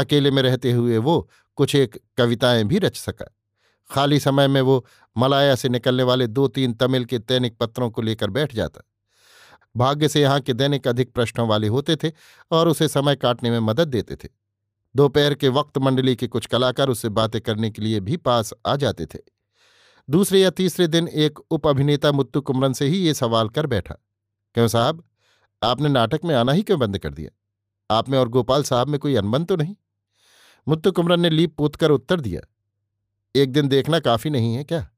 अकेले 0.00 0.30
में 0.30 0.42
रहते 0.42 0.72
हुए 0.72 0.98
वो 0.98 1.30
कुछ 1.56 1.74
एक 1.74 1.98
कविताएँ 2.16 2.64
भी 2.64 2.78
रच 2.78 2.96
सका। 2.96 3.36
खाली 3.90 4.20
समय 4.20 4.48
में 4.48 4.60
वो 4.60 4.86
मलाया 5.16 5.54
से 5.54 5.68
निकलने 5.68 6.02
वाले 6.02 6.26
दो 6.26 6.48
तीन 6.48 6.72
तमिल 6.72 7.04
के 7.04 7.18
दैनिक 7.18 7.58
पत्रों 7.58 7.90
को 7.90 8.02
लेकर 8.02 8.30
बैठ 8.30 8.54
जाता। 8.54 8.82
भाग्य 9.76 10.08
से 10.08 10.20
यहाँ 10.20 10.40
के 10.40 10.52
दैनिक 10.52 10.88
अधिक 10.88 11.12
प्रश्नों 11.12 11.48
वाले 11.48 11.68
होते 11.68 11.96
थे 11.96 12.12
और 12.50 12.68
उसे 12.68 12.88
समय 12.88 13.16
काटने 13.16 13.50
में 13.50 13.60
मदद 13.60 13.88
देते 13.88 14.16
थे। 14.16 14.28
दोपहर 14.96 15.34
के 15.34 15.48
वक्त 15.48 15.78
मंडली 15.78 16.16
के 16.16 16.26
कुछ 16.26 16.46
कलाकार 16.46 16.88
उससे 16.88 17.08
बातें 17.08 17.40
करने 17.40 17.70
के 17.70 17.82
लिए 17.82 18.00
भी 18.00 18.16
पास 18.16 18.54
आ 18.66 18.76
जाते 18.76 19.06
थे। 19.06 19.18
दूसरे 20.10 20.40
या 20.40 20.50
तीसरे 20.50 20.86
दिन 20.86 21.08
एक 21.08 21.38
उप 21.50 21.66
अभिनेता 21.66 22.12
मुत्तु 22.12 22.40
कुमरन 22.40 22.72
से 22.72 22.86
ही 22.86 22.96
ये 22.96 23.14
सवाल 23.14 23.48
कर 23.48 23.66
बैठा। 23.66 23.94
क्यों 24.54 24.68
साहब? 24.68 25.04
आपने 25.62 25.88
नाटक 25.88 26.20
में 26.24 26.34
आना 26.34 26.52
ही 26.52 26.62
क्यों 26.62 26.78
बंद 26.78 26.98
कर 26.98 27.14
दिया? 27.14 27.30
आप 27.96 28.08
में 28.08 28.18
और 28.18 28.28
गोपाल 28.28 28.62
साहब 28.62 28.88
में 28.88 29.00
कोई 29.00 29.14
अनबन 29.14 29.44
तो 29.44 29.56
नहीं? 29.56 29.76
मुत्तु 30.68 30.92
कुमरन 30.92 31.20
ने 31.20 31.30
लीप 31.30 31.56
पूत 31.56 31.76
कर 31.76 31.90
उत्तर 31.90 32.20
दिया। 32.20 32.40
एक 33.36 33.52
दिन 33.52 33.68
देखना 33.68 34.00
काफ़ी 34.00 34.30
नहीं 34.30 34.54
है 34.54 34.64
क्या? 34.64 34.90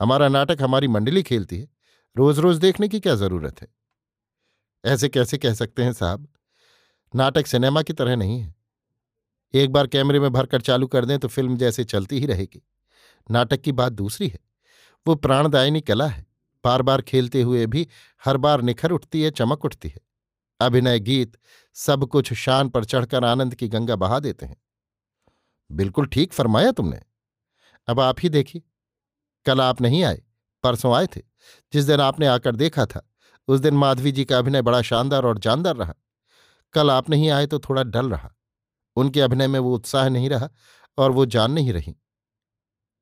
हमारा 0.00 0.28
नाटक 0.28 0.62
हमारी 0.62 0.88
मंडली 0.88 1.22
खेलती 1.22 1.58
है। 1.58 1.68
रोज 2.16 2.38
रोज 2.38 2.58
देखने 2.58 2.88
की 2.88 3.00
क्या 3.00 3.14
ज़रूरत 3.14 3.62
है? 3.62 3.75
ऐसे 4.86 5.08
कैसे 5.08 5.38
कह 5.38 5.54
सकते 5.54 5.84
हैं 5.84 5.92
साहब? 5.92 6.28
नाटक 7.14 7.46
सिनेमा 7.46 7.82
की 7.82 7.92
तरह 7.92 8.16
नहीं 8.16 8.40
है। 8.40 8.54
एक 9.54 9.70
बार 9.70 9.86
कैमरे 9.86 10.20
में 10.20 10.32
भरकर 10.32 10.60
चालू 10.60 10.86
कर 10.86 11.04
दें 11.04 11.18
तो 11.18 11.28
फ़िल्म 11.28 11.56
जैसे 11.56 11.84
चलती 11.84 12.20
ही 12.20 12.26
रहेगी। 12.26 12.62
नाटक 13.30 13.60
की 13.60 13.72
बात 13.72 13.92
दूसरी 13.92 14.28
है। 14.28 14.38
वो 15.06 15.14
प्राणदायिनी 15.14 15.80
कला 15.80 16.06
है। 16.06 16.26
बार 16.64 16.82
बार 16.82 17.02
खेलते 17.02 17.42
हुए 17.42 17.66
भी 17.66 17.88
हर 18.24 18.36
बार 18.36 18.62
निखर 18.62 18.90
उठती 18.90 19.22
है, 19.22 19.30
चमक 19.30 19.64
उठती 19.64 19.88
है। 19.88 20.00
अभिनय 20.60 21.00
गीत 21.00 21.36
सब 21.74 22.06
कुछ 22.06 22.32
शान 22.32 22.68
पर 22.68 22.84
चढ़कर 22.84 23.24
आनंद 23.24 23.54
की 23.54 23.68
गंगा 23.68 23.96
बहा 23.96 24.18
देते 24.18 24.46
हैं। 24.46 24.56
बिल्कुल 25.72 26.06
ठीक 26.06 26.32
फरमाया 26.32 26.72
तुमने। 26.72 27.00
अब 27.88 28.00
आप 28.00 28.16
ही 28.20 28.28
देखिए। 28.28 28.62
कल 29.46 29.60
आप 29.60 29.80
नहीं 29.80 30.04
आए, 30.04 30.22
परसों 30.62 30.94
आए 30.94 31.06
थे। 31.06 31.22
जिस 31.72 31.84
दिन 31.84 32.00
आपने 32.00 32.26
आकर 32.26 32.56
देखा 32.56 32.86
था। 32.86 33.10
उस 33.48 33.60
दिन 33.60 33.74
माधवी 33.74 34.12
जी 34.12 34.24
का 34.24 34.38
अभिनय 34.38 34.62
बड़ा 34.62 34.82
शानदार 34.82 35.24
और 35.24 35.38
जानदार 35.38 35.76
रहा। 35.76 35.94
कल 36.72 36.90
आप 36.90 37.10
नहीं 37.10 37.30
आए 37.30 37.46
तो 37.46 37.58
थोड़ा 37.58 37.82
डल 37.82 38.10
रहा। 38.10 38.34
उनके 38.96 39.20
अभिनय 39.20 39.48
में 39.48 39.60
वो 39.60 39.74
उत्साह 39.74 40.08
नहीं 40.08 40.30
रहा 40.30 40.48
और 40.98 41.10
वो 41.10 41.26
जान 41.26 41.52
नहीं 41.52 41.72
रही। 41.72 41.96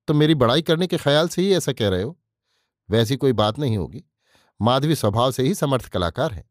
तो 0.08 0.14
मेरी 0.14 0.34
बड़ाई 0.34 0.62
करने 0.62 0.86
के 0.86 0.96
ख्याल 0.96 1.28
से 1.28 1.42
ही 1.42 1.54
ऐसा 1.54 1.72
कह 1.72 1.88
रहे 1.88 2.02
हो? 2.02 2.20
वैसी 2.90 3.16
कोई 3.16 3.32
बात 3.32 3.58
नहीं 3.58 3.78
होगी। 3.78 4.04
माधवी 4.62 4.94
स्वभाव 4.94 5.30
से 5.30 5.42
ही 5.42 5.54
समर्थ 5.54 5.88
कलाकार 5.88 6.32
है। 6.32 6.50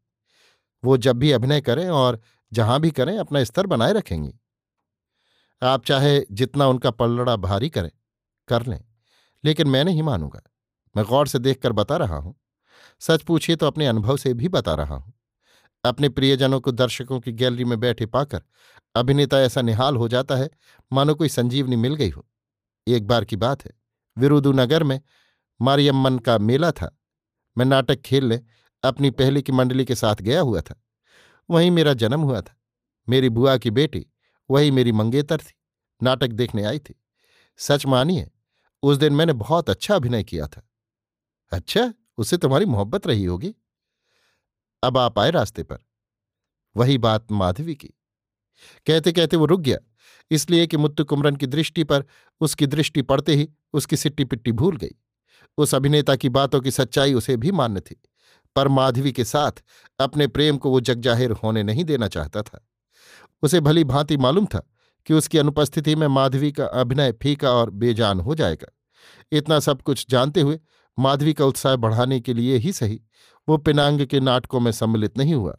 वो 0.84 0.96
जब 0.96 1.16
भी 1.16 1.32
अभिनय 1.32 1.60
करें 1.60 1.88
और 1.88 2.20
जहाँ 2.52 2.80
भी 2.80 2.90
करें 2.90 3.18
अपना 3.18 3.44
स्तर 3.44 3.66
बनाए 3.66 3.92
रखेंगी। 3.92 4.40
आप 5.62 5.84
चाहे 5.84 6.22
जितना 6.32 6.66
उनका 6.66 6.90
पलड़ा 6.90 7.36
भारी 7.36 7.70
करें, 7.70 7.90
कर 8.48 8.66
लें। 8.66 8.84
लेकिन 9.44 9.68
मैं 9.68 9.84
नहीं 9.84 10.02
मानूँगा। 10.02 10.40
मैं 10.96 11.04
गौर 11.04 11.28
से 11.28 11.38
देखकर 11.38 11.72
बता 11.72 11.96
रहा 11.96 12.16
हूँ। 12.16 12.40
सच 13.00 13.22
पूछिए 13.22 13.56
तो 13.56 13.66
अपने 13.66 13.86
अनुभव 13.86 14.16
से 14.16 14.34
भी 14.34 14.48
बता 14.48 14.74
रहा 14.74 14.94
हूँ। 14.94 15.12
अपने 15.84 16.08
प्रियजनों 16.08 16.60
को 16.60 16.70
दर्शकों 16.70 17.20
की 17.20 17.32
गैलरी 17.32 17.64
में 17.64 17.80
बैठे 17.80 18.06
पाकर 18.06 18.42
अभिनेता 18.94 19.40
ऐसा 19.40 19.62
निहाल 19.62 19.96
हो 19.96 20.08
जाता 20.08 20.36
है, 20.36 20.50
मानो 20.92 21.14
कोई 21.14 21.28
संजीवनी 21.28 21.76
मिल 21.76 21.94
गई 21.94 22.10
हो। 22.10 22.26
एक 22.88 23.06
बार 23.06 23.24
की 23.24 23.36
बात 23.36 23.64
है 23.64 23.72
विरुदु 24.18 24.52
नगर 24.52 24.82
में 24.82 25.00
मारियम्मन 25.60 26.18
का 26.18 26.38
मेला 26.38 26.70
था। 26.70 26.98
मैं 27.58 27.64
नाटक 27.64 28.00
खेलने 28.00 28.42
अपनी 28.82 29.10
पहली 29.10 29.42
की 29.42 29.52
मंडली 29.52 29.84
के 29.84 29.94
साथ 29.94 30.14
गया 30.14 30.40
हुआ 30.40 30.60
था। 30.60 30.84
वहीं 31.50 31.70
मेरा 31.70 31.94
जन्म 31.94 32.20
हुआ 32.20 32.40
था। 32.40 32.56
मेरी 33.08 33.28
बुआ 33.28 33.56
की 33.56 33.70
बेटी, 33.70 34.06
वही 34.50 34.70
मेरी 34.70 34.92
मंगेतर 34.92 35.38
थी। 35.38 35.54
नाटक 36.02 36.28
देखने 36.28 36.64
आई 36.64 36.78
थी। 36.78 37.02
सच 37.56 37.86
मानिए, 37.86 38.30
उस 38.82 38.96
दिन 38.96 39.12
मैंने 39.12 39.32
बहुत 39.32 39.70
अच्छा 39.70 39.96
अभिनय 39.96 40.24
किया 40.24 40.46
था। 40.46 40.68
अच्छा? 41.52 41.94
उससे 42.18 42.36
तुम्हारी 42.36 42.64
मोहब्बत 42.64 43.06
रही 43.06 43.24
होगी। 43.24 43.54
अब 44.82 44.98
आप 44.98 45.18
आए 45.18 45.30
रास्ते 45.30 45.62
पर। 45.62 45.78
वही 46.76 46.98
बात 46.98 47.32
माधवी 47.32 47.74
की। 47.74 47.88
कहते 48.86 49.12
कहते 49.12 49.36
वो 49.36 49.46
रुक 49.46 49.60
गया, 49.60 49.78
इसलिए 50.30 50.66
कि 50.66 50.76
मुत्तु 50.76 51.04
कुमरन 51.04 51.36
की 51.36 51.46
दृष्टि 51.46 51.84
पर 51.84 52.04
उसकी 52.40 52.66
दृष्टि 52.66 53.02
पड़ते 53.02 53.34
ही 53.34 53.48
उसकी 53.72 53.96
सिट्टी 53.96 54.24
पिट्टी 54.24 54.52
भूल 54.52 54.76
गई। 54.76 54.94
उस 55.58 55.74
अभिनेता 55.74 56.16
की 56.16 56.28
बातों 56.28 56.60
की 56.60 56.70
सच्चाई 56.70 57.14
उसे 57.14 57.36
भी 57.36 57.50
मान्य 57.52 57.80
थी, 57.80 57.96
पर 58.56 58.68
माधवी 58.68 59.12
के 59.12 59.24
साथ 59.24 59.62
अपने 60.00 60.26
प्रेम 60.26 60.56
को 60.56 60.70
वो 60.70 60.80
जगजाहिर 60.80 61.30
होने 61.32 61.62
नहीं 61.62 61.84
देना 61.84 62.08
चाहता 62.08 62.42
था। 62.42 62.66
उसे 63.42 63.60
भली 63.60 63.84
भांति 63.84 64.16
मालूम 64.16 64.46
था 64.46 64.62
कि 65.06 65.14
उसकी 65.14 65.38
अनुपस्थिति 65.38 65.94
में 65.96 66.06
माधवी 66.08 66.52
का 66.52 66.66
अभिनय 66.66 67.12
फीका 67.12 67.50
और 67.50 67.70
बेजान 67.70 68.20
हो 68.20 68.34
जाएगा। 68.34 68.72
इतना 69.32 69.58
सब 69.60 69.82
कुछ 69.82 70.06
जानते 70.08 70.40
हुए 70.40 70.58
माधवी 70.98 71.32
का 71.34 71.44
उत्साह 71.44 71.76
बढ़ाने 71.76 72.20
के 72.20 72.34
लिए 72.34 72.56
ही 72.56 72.72
सही। 72.72 73.00
वो 73.48 73.56
पिनांग 73.58 74.00
के 74.06 74.20
नाटकों 74.20 74.60
में 74.60 74.70
सम्मिलित 74.72 75.18
नहीं 75.18 75.34
हुआ। 75.34 75.56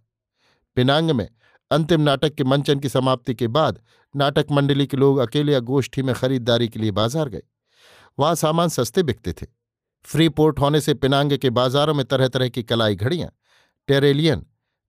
पिनांग 0.78 1.12
में 1.12 1.28
अंतिम 1.72 2.02
नाटक 2.02 2.36
के 2.36 2.44
मंचन 2.44 2.80
की 2.80 2.90
समाप्ति 2.90 3.34
के 3.34 3.48
बाद 3.48 3.80
नाटक 4.16 4.52
मंडली 4.52 4.88
के 4.88 4.98
लोग 4.98 5.18
अकेले 5.18 5.54
या 5.54 5.60
गोष्ठी 5.60 6.02
में 6.02 6.14
खरीदारी 6.16 6.68
के 6.68 6.80
लिए 6.80 6.92
बाज़ार 6.92 7.30
गए। 7.30 7.42
वहाँ 8.20 8.36
सामान 8.36 8.70
सस्ते 8.70 9.04
बिकते 9.04 9.34
थे। 9.34 9.46
फ्री 10.06 10.30
पोर्ट 10.30 10.60
होने 10.60 10.82
से 10.82 10.94
पिनांग 10.94 11.38
के 11.38 11.50
बाजारों 11.50 11.94
में 11.94 12.06
तरह 12.06 12.28
तरह 12.28 12.50
की 12.50 12.64
कलाई 12.64 12.96
घड़ियाँ, 12.96 13.30
terylene, 13.88 14.46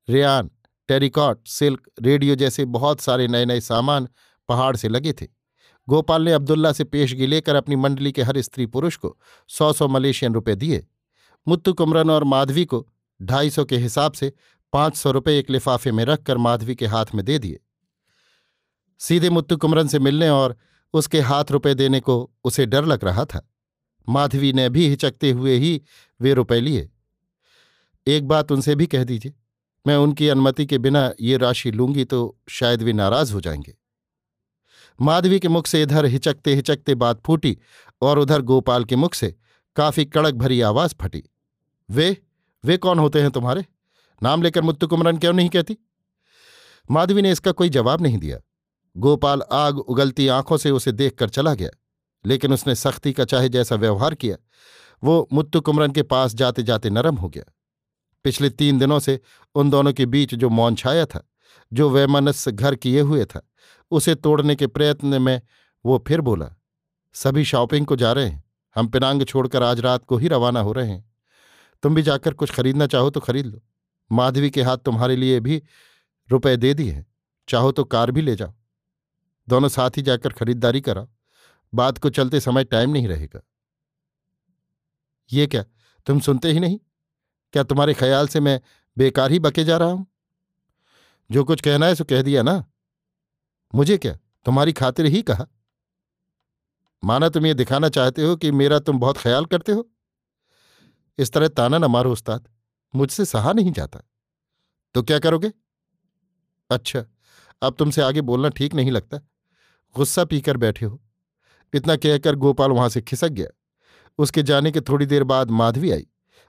rayon, 0.08 0.50
terrycot, 0.88 1.46
silk, 1.48 1.88
radio 2.00 2.34
जैसे 2.34 2.64
बहुत 2.64 3.00
सारे 3.00 3.28
नए 3.28 3.44
नए 3.44 3.60
सामान 3.60 4.08
पहाड़ 4.48 4.76
से 4.76 4.88
लगे 4.88 5.12
थे। 5.12 5.26
गोपाल 5.88 6.22
ने 6.22 6.32
अब्दुल्ला 6.32 6.72
से 6.72 6.84
पेशगी 6.84 7.26
लेकर 7.26 7.54
अपनी 7.54 7.76
मंडली 7.76 8.12
के 8.12 8.22
हर 8.22 8.40
स्त्री 8.40 8.66
पुरुष 8.66 8.96
को 8.96 9.16
सौ 9.50 9.72
सौ 9.72 9.88
मलेशियन 9.88 10.34
रुपए 10.34 10.54
दिए। 10.54 10.86
मुत्तु 11.46 11.72
कुमरन 11.72 12.10
और 12.10 12.24
माधवी 12.24 12.64
को 12.64 12.86
ढाई 13.20 13.50
सौ 13.50 13.64
के 13.64 13.76
हिसाब 13.76 14.12
से 14.12 14.32
पाँच 14.72 14.96
सौ 14.96 15.10
रुपये 15.10 15.38
एक 15.38 15.50
लिफाफे 15.50 15.92
में 15.92 16.04
रखकर 16.04 16.36
माधवी 16.36 16.74
के 16.74 16.86
हाथ 16.86 17.14
में 17.14 17.24
दे 17.24 17.38
दिए। 17.38 17.60
सीधे 19.00 19.30
मुत्तु 19.30 19.56
कुमरन 19.56 19.88
से 19.88 19.98
मिलने 19.98 20.28
और 20.28 20.56
उसके 20.94 21.20
हाथ 21.20 21.44
रुपए 21.50 21.74
देने 21.74 22.00
को 22.00 22.30
उसे 22.44 22.66
डर 22.66 22.84
लग 22.84 23.04
रहा 23.04 23.24
था। 23.24 23.48
माधवी 24.08 24.52
ने 24.52 24.68
भी 24.68 24.88
हिचकते 24.88 25.30
हुए 25.30 25.56
ही 25.56 25.80
वे 26.20 26.34
रुपए 26.34 26.60
लिए। 26.60 26.88
एक 28.06 28.28
बात 28.28 28.52
उनसे 28.52 28.74
भी 28.74 28.86
कह 28.86 29.04
दीजिए, 29.04 29.32
मैं 29.86 29.96
उनकी 29.96 30.28
अनुमति 30.28 30.66
के 30.66 30.78
बिना 30.78 31.10
ये 31.20 31.36
राशि 31.36 31.70
लूँगी 31.70 32.04
तो 32.04 32.38
शायद 32.48 32.82
वे 32.82 32.92
नाराज़ 32.92 33.32
हो 33.34 33.40
जाएँगे। 33.40 33.74
माधवी 34.98 35.38
के 35.40 35.48
मुख 35.48 35.66
से 35.66 35.82
इधर 35.82 36.06
हिचकते 36.06 36.54
हिचकते 36.54 36.94
बात 36.94 37.20
फूटी 37.26 37.56
और 38.02 38.18
उधर 38.18 38.42
गोपाल 38.42 38.84
के 38.84 38.96
मुख 38.96 39.14
से 39.14 39.34
काफ़ी 39.76 40.04
कड़क 40.04 40.34
भरी 40.34 40.60
आवाज़ 40.60 40.94
फटी। 41.02 41.22
वे 41.88 42.16
वे 42.64 42.76
कौन 42.76 42.98
होते 42.98 43.20
हैं 43.20 43.30
तुम्हारे? 43.30 43.64
नाम 44.22 44.42
लेकर 44.42 44.62
मुत्तु 44.62 44.86
कुमरन 44.86 45.18
क्यों 45.18 45.32
नहीं 45.32 45.48
कहती? 45.48 45.76
माधवी 46.90 47.22
ने 47.22 47.30
इसका 47.30 47.52
कोई 47.52 47.68
जवाब 47.68 48.02
नहीं 48.02 48.18
दिया। 48.18 48.38
गोपाल 48.96 49.42
आग 49.42 49.78
उगलती 49.78 50.28
आँखों 50.28 50.56
से 50.56 50.70
उसे 50.70 50.92
देखकर 50.92 51.28
चला 51.28 51.54
गया, 51.54 51.70
लेकिन 52.24 52.52
उसने 52.52 52.74
सख्ती 52.74 53.12
का 53.12 53.24
चाहे 53.24 53.48
जैसा 53.48 53.76
व्यवहार 53.76 54.14
किया, 54.14 54.36
वो 55.02 55.28
मुत्तु 55.32 55.60
कुमरन 55.60 55.92
के 55.92 56.02
पास 56.02 56.34
जाते 56.34 56.62
जाते 56.62 56.90
नरम 56.90 57.16
हो 57.16 57.28
गया। 57.28 57.44
पिछले 58.24 58.50
तीन 58.50 58.78
दिनों 58.78 58.98
से 58.98 59.20
उन 59.54 59.70
दोनों 59.70 59.92
के 59.92 60.06
बीच 60.06 60.34
जो 60.34 60.48
मौन 60.48 60.74
छाया 60.74 61.04
था, 61.06 61.22
जो 61.72 61.90
वैमनस्य 61.90 62.52
घर 62.52 62.74
किए 62.74 63.00
हुए 63.00 63.24
था 63.24 63.46
उसे 63.90 64.14
तोड़ने 64.14 64.56
के 64.56 64.66
प्रयत्न 64.66 65.22
में 65.22 65.40
वो 65.84 66.04
फिर 66.08 66.20
बोला, 66.20 66.50
सभी 67.14 67.44
शॉपिंग 67.44 67.86
को 67.86 67.96
जा 67.96 68.12
रहे 68.12 68.26
हैं। 68.26 68.44
हम 68.76 68.88
पिनांग 68.88 69.24
छोड़कर 69.24 69.62
आज 69.62 69.80
रात 69.80 70.04
को 70.04 70.16
ही 70.16 70.28
रवाना 70.28 70.60
हो 70.60 70.72
रहे 70.72 70.88
हैं। 70.88 71.14
तुम 71.82 71.94
भी 71.94 72.02
जाकर 72.02 72.34
कुछ 72.34 72.50
खरीदना 72.50 72.86
चाहो 72.86 73.10
तो 73.10 73.20
खरीद 73.20 73.46
लो। 73.46 73.62
माधवी 74.12 74.50
के 74.50 74.62
हाथ 74.62 74.78
तुम्हारे 74.78 75.16
लिए 75.16 75.40
भी 75.40 75.62
रुपए 76.30 76.56
दे 76.56 76.74
दिए 76.74 76.92
हैं। 76.92 77.06
चाहो 77.48 77.72
तो 77.72 77.84
कार 77.84 78.10
भी 78.10 78.20
ले 78.20 78.36
जाओ। 78.36 78.54
दोनों 79.48 79.68
साथ 79.68 79.90
ही 79.96 80.02
जाकर 80.02 80.32
खरीदारी 80.32 80.80
कराओ। 80.80 81.08
बात 81.74 81.98
को 81.98 82.10
चलते 82.10 82.40
समय 82.40 82.64
टाइम 82.64 82.90
नहीं 82.90 83.08
रहेगा। 83.08 83.40
ये 85.32 85.46
क्या, 85.46 85.64
तुम 86.06 86.20
सुनते 86.20 86.52
ही 86.52 86.60
नहीं? 86.60 86.78
क्या 87.52 87.62
तुम्हारे 87.62 87.94
ख्याल 87.94 88.28
से 88.28 88.40
मैं 88.40 88.60
बेकार 88.98 89.30
ही 89.30 89.38
बके 89.38 89.64
जा 89.64 89.76
रहा 89.76 89.88
हूँ? 89.88 90.06
जो 91.30 91.44
कुछ 91.44 91.60
कहना 91.60 91.86
है 91.86 91.94
सो 91.94 92.04
कह 92.04 92.22
दिया 92.22 92.42
ना। 92.42 92.64
मुझे 93.76 93.98
क्या? 93.98 94.18
तुम्हारी 94.44 94.72
खातिर 94.72 95.06
ही 95.06 95.22
कहा। 95.22 95.46
माना 97.04 97.28
तुम 97.28 97.46
ये 97.46 97.54
दिखाना 97.54 97.88
चाहते 97.88 98.22
हो 98.22 98.36
कि 98.36 98.50
मेरा 98.50 98.78
तुम 98.78 98.98
बहुत 98.98 99.18
ख्याल 99.18 99.44
करते 99.44 99.72
हो? 99.72 99.90
इस 101.18 101.32
तरह 101.32 101.48
ताना 101.48 101.78
न 101.78 101.84
मारो 101.84 102.12
उस्ताद, 102.12 102.48
मुझसे 102.94 103.24
सहा 103.24 103.52
नहीं 103.52 103.72
जाता। 103.72 104.00
तो 104.94 105.02
क्या 105.02 105.18
करोगे? 105.18 105.52
अच्छा 106.70 107.04
अब 107.62 107.76
तुमसे 107.78 108.02
आगे 108.02 108.20
बोलना 108.20 108.48
ठीक 108.48 108.74
नहीं 108.74 108.90
लगता। 108.90 109.18
गुस्सा 109.96 110.24
पीकर 110.24 110.56
बैठे 110.56 110.86
हो। 110.86 111.02
इतना 111.74 111.96
कहकर 111.96 112.34
गोपाल 112.34 112.70
वहाँ 112.70 112.88
से 112.88 113.02
खिसक 113.02 113.28
गया। 113.28 113.48
उसके 114.18 114.42
जाने 114.42 114.70
के 114.70 114.80
थोड़ी 114.80 115.06
देर 115.06 115.24
बाद 115.24 115.50
माधवी 115.50 115.90
आई। 115.90 116.06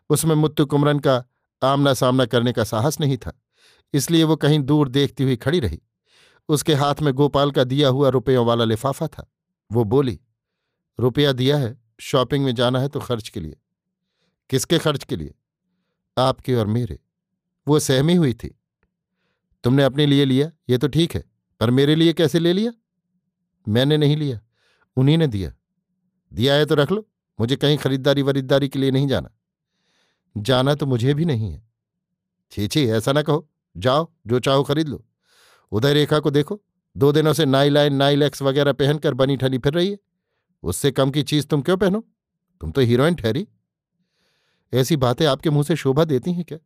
उसमें 0.10 0.36
मुत्तु 0.36 0.66
कुमरन 0.66 1.00
का 1.00 1.24
आमना 1.64 1.94
सामना 1.94 2.26
करने 2.26 2.54
का 2.54 2.64
साहस 2.64 3.00
नहीं 3.00 3.18
था। 3.18 3.42
इसलिए 3.94 4.24
वो 4.24 4.36
कहीं 4.36 4.60
दूर 4.60 4.90
देखती 4.90 5.24
हुई 5.24 5.36
खड़ी 5.36 5.60
रही। 5.60 5.82
उसके 6.50 6.74
हाथ 6.74 6.96
में 7.02 7.14
गोपाल 7.14 7.52
का 7.52 7.64
दिया 7.64 7.90
हुआ 7.90 8.10
रुपयों 8.10 8.46
वाला 8.46 8.64
लिफाफा 8.64 9.08
था। 9.08 9.32
वो 9.72 9.84
बोली, 9.84 10.20
रुपया 11.00 11.32
दिया 11.32 11.58
है, 11.58 11.82
शॉपिंग 12.00 12.46
में 12.46 12.56
जाना 12.56 12.80
है 12.80 12.88
तो 12.88 13.00
खर्च 13.00 13.30
के 13.30 13.40
लिए। 13.40 13.58
किसके 14.50 14.80
खर्च 14.80 15.04
के 15.04 15.16
लिए? 15.16 15.36
आपके 16.18 16.56
और 16.56 16.68
मेरे। 16.68 17.00
वो 17.68 17.80
सहमी 17.80 18.16
हुई 18.16 18.34
थी। 18.34 18.60
तुमने 19.64 19.84
अपने 19.84 20.06
लिए 20.06 20.26
लिया, 20.26 20.52
ये 20.70 20.78
तो 20.78 20.88
ठीक 20.88 21.16
है, 21.16 21.26
पर 21.60 21.70
मेरे 21.70 21.96
लिए 21.96 22.14
कैसे 22.14 22.40
ले 22.40 22.54
लिया? 22.54 22.74
मैंने 23.68 23.98
नहीं 23.98 24.18
लिया, 24.18 24.40
उन्हीं 24.98 25.18
ने 25.18 25.28
दिया। 25.28 25.54
दिया 26.34 26.54
है 26.54 26.66
तो 26.66 26.76
रख 26.76 26.92
लो, 26.92 27.10
मुझे 27.40 27.56
कहीं 27.56 27.78
खरीदारी 27.78 28.22
वरीदारी 28.22 28.70
के 28.70 28.80
लिए 28.80 28.92
नहीं 28.92 29.08
जाना। 29.08 29.30
जाना 30.38 30.76
तो 30.76 30.86
मुझे 30.86 31.14
भी 31.14 31.26
नहीं 31.26 31.52
है। 31.52 31.68
छी 32.52 32.68
छी, 32.68 32.86
ऐसा 32.86 33.12
ना 33.12 33.22
कहो, 33.22 33.50
जाओ, 33.78 34.14
जो 34.28 34.40
चाहो 34.40 34.64
खरीद 34.64 34.90
लो। 34.90 35.07
उदय 35.72 35.94
रेखा 35.94 36.20
को 36.20 36.30
देखो। 36.30 36.62
दो 36.98 37.12
दिनों 37.12 37.34
से 37.34 37.46
नाई 37.46 37.70
लाइन, 37.70 37.94
नाई 37.94 38.24
एक्स 38.24 38.42
वगैरह 38.42 38.74
पहनकर 38.74 39.14
बनी 39.14 39.38
ठनी 39.38 39.58
फिर 39.58 39.74
रही 39.74 39.92
है। 39.92 39.98
उससे 40.64 40.92
कम 40.92 41.12
की 41.12 41.24
चीज़ 41.24 41.48
तुम 41.48 41.62
क्यों 41.62 41.78
पहनो? 41.78 42.08
तुम 42.62 42.72
तो 42.72 42.82
हीरोइन 42.82 43.16
ठहरी। 43.16 43.48
ऐसी 44.74 44.96
बातें 44.96 45.26
आपके 45.26 45.50
मुँह 45.50 45.64
से 45.64 45.76
शोभा 45.76 46.04
देती 46.04 46.34
हैं 46.34 46.44
क्या? 46.44 46.58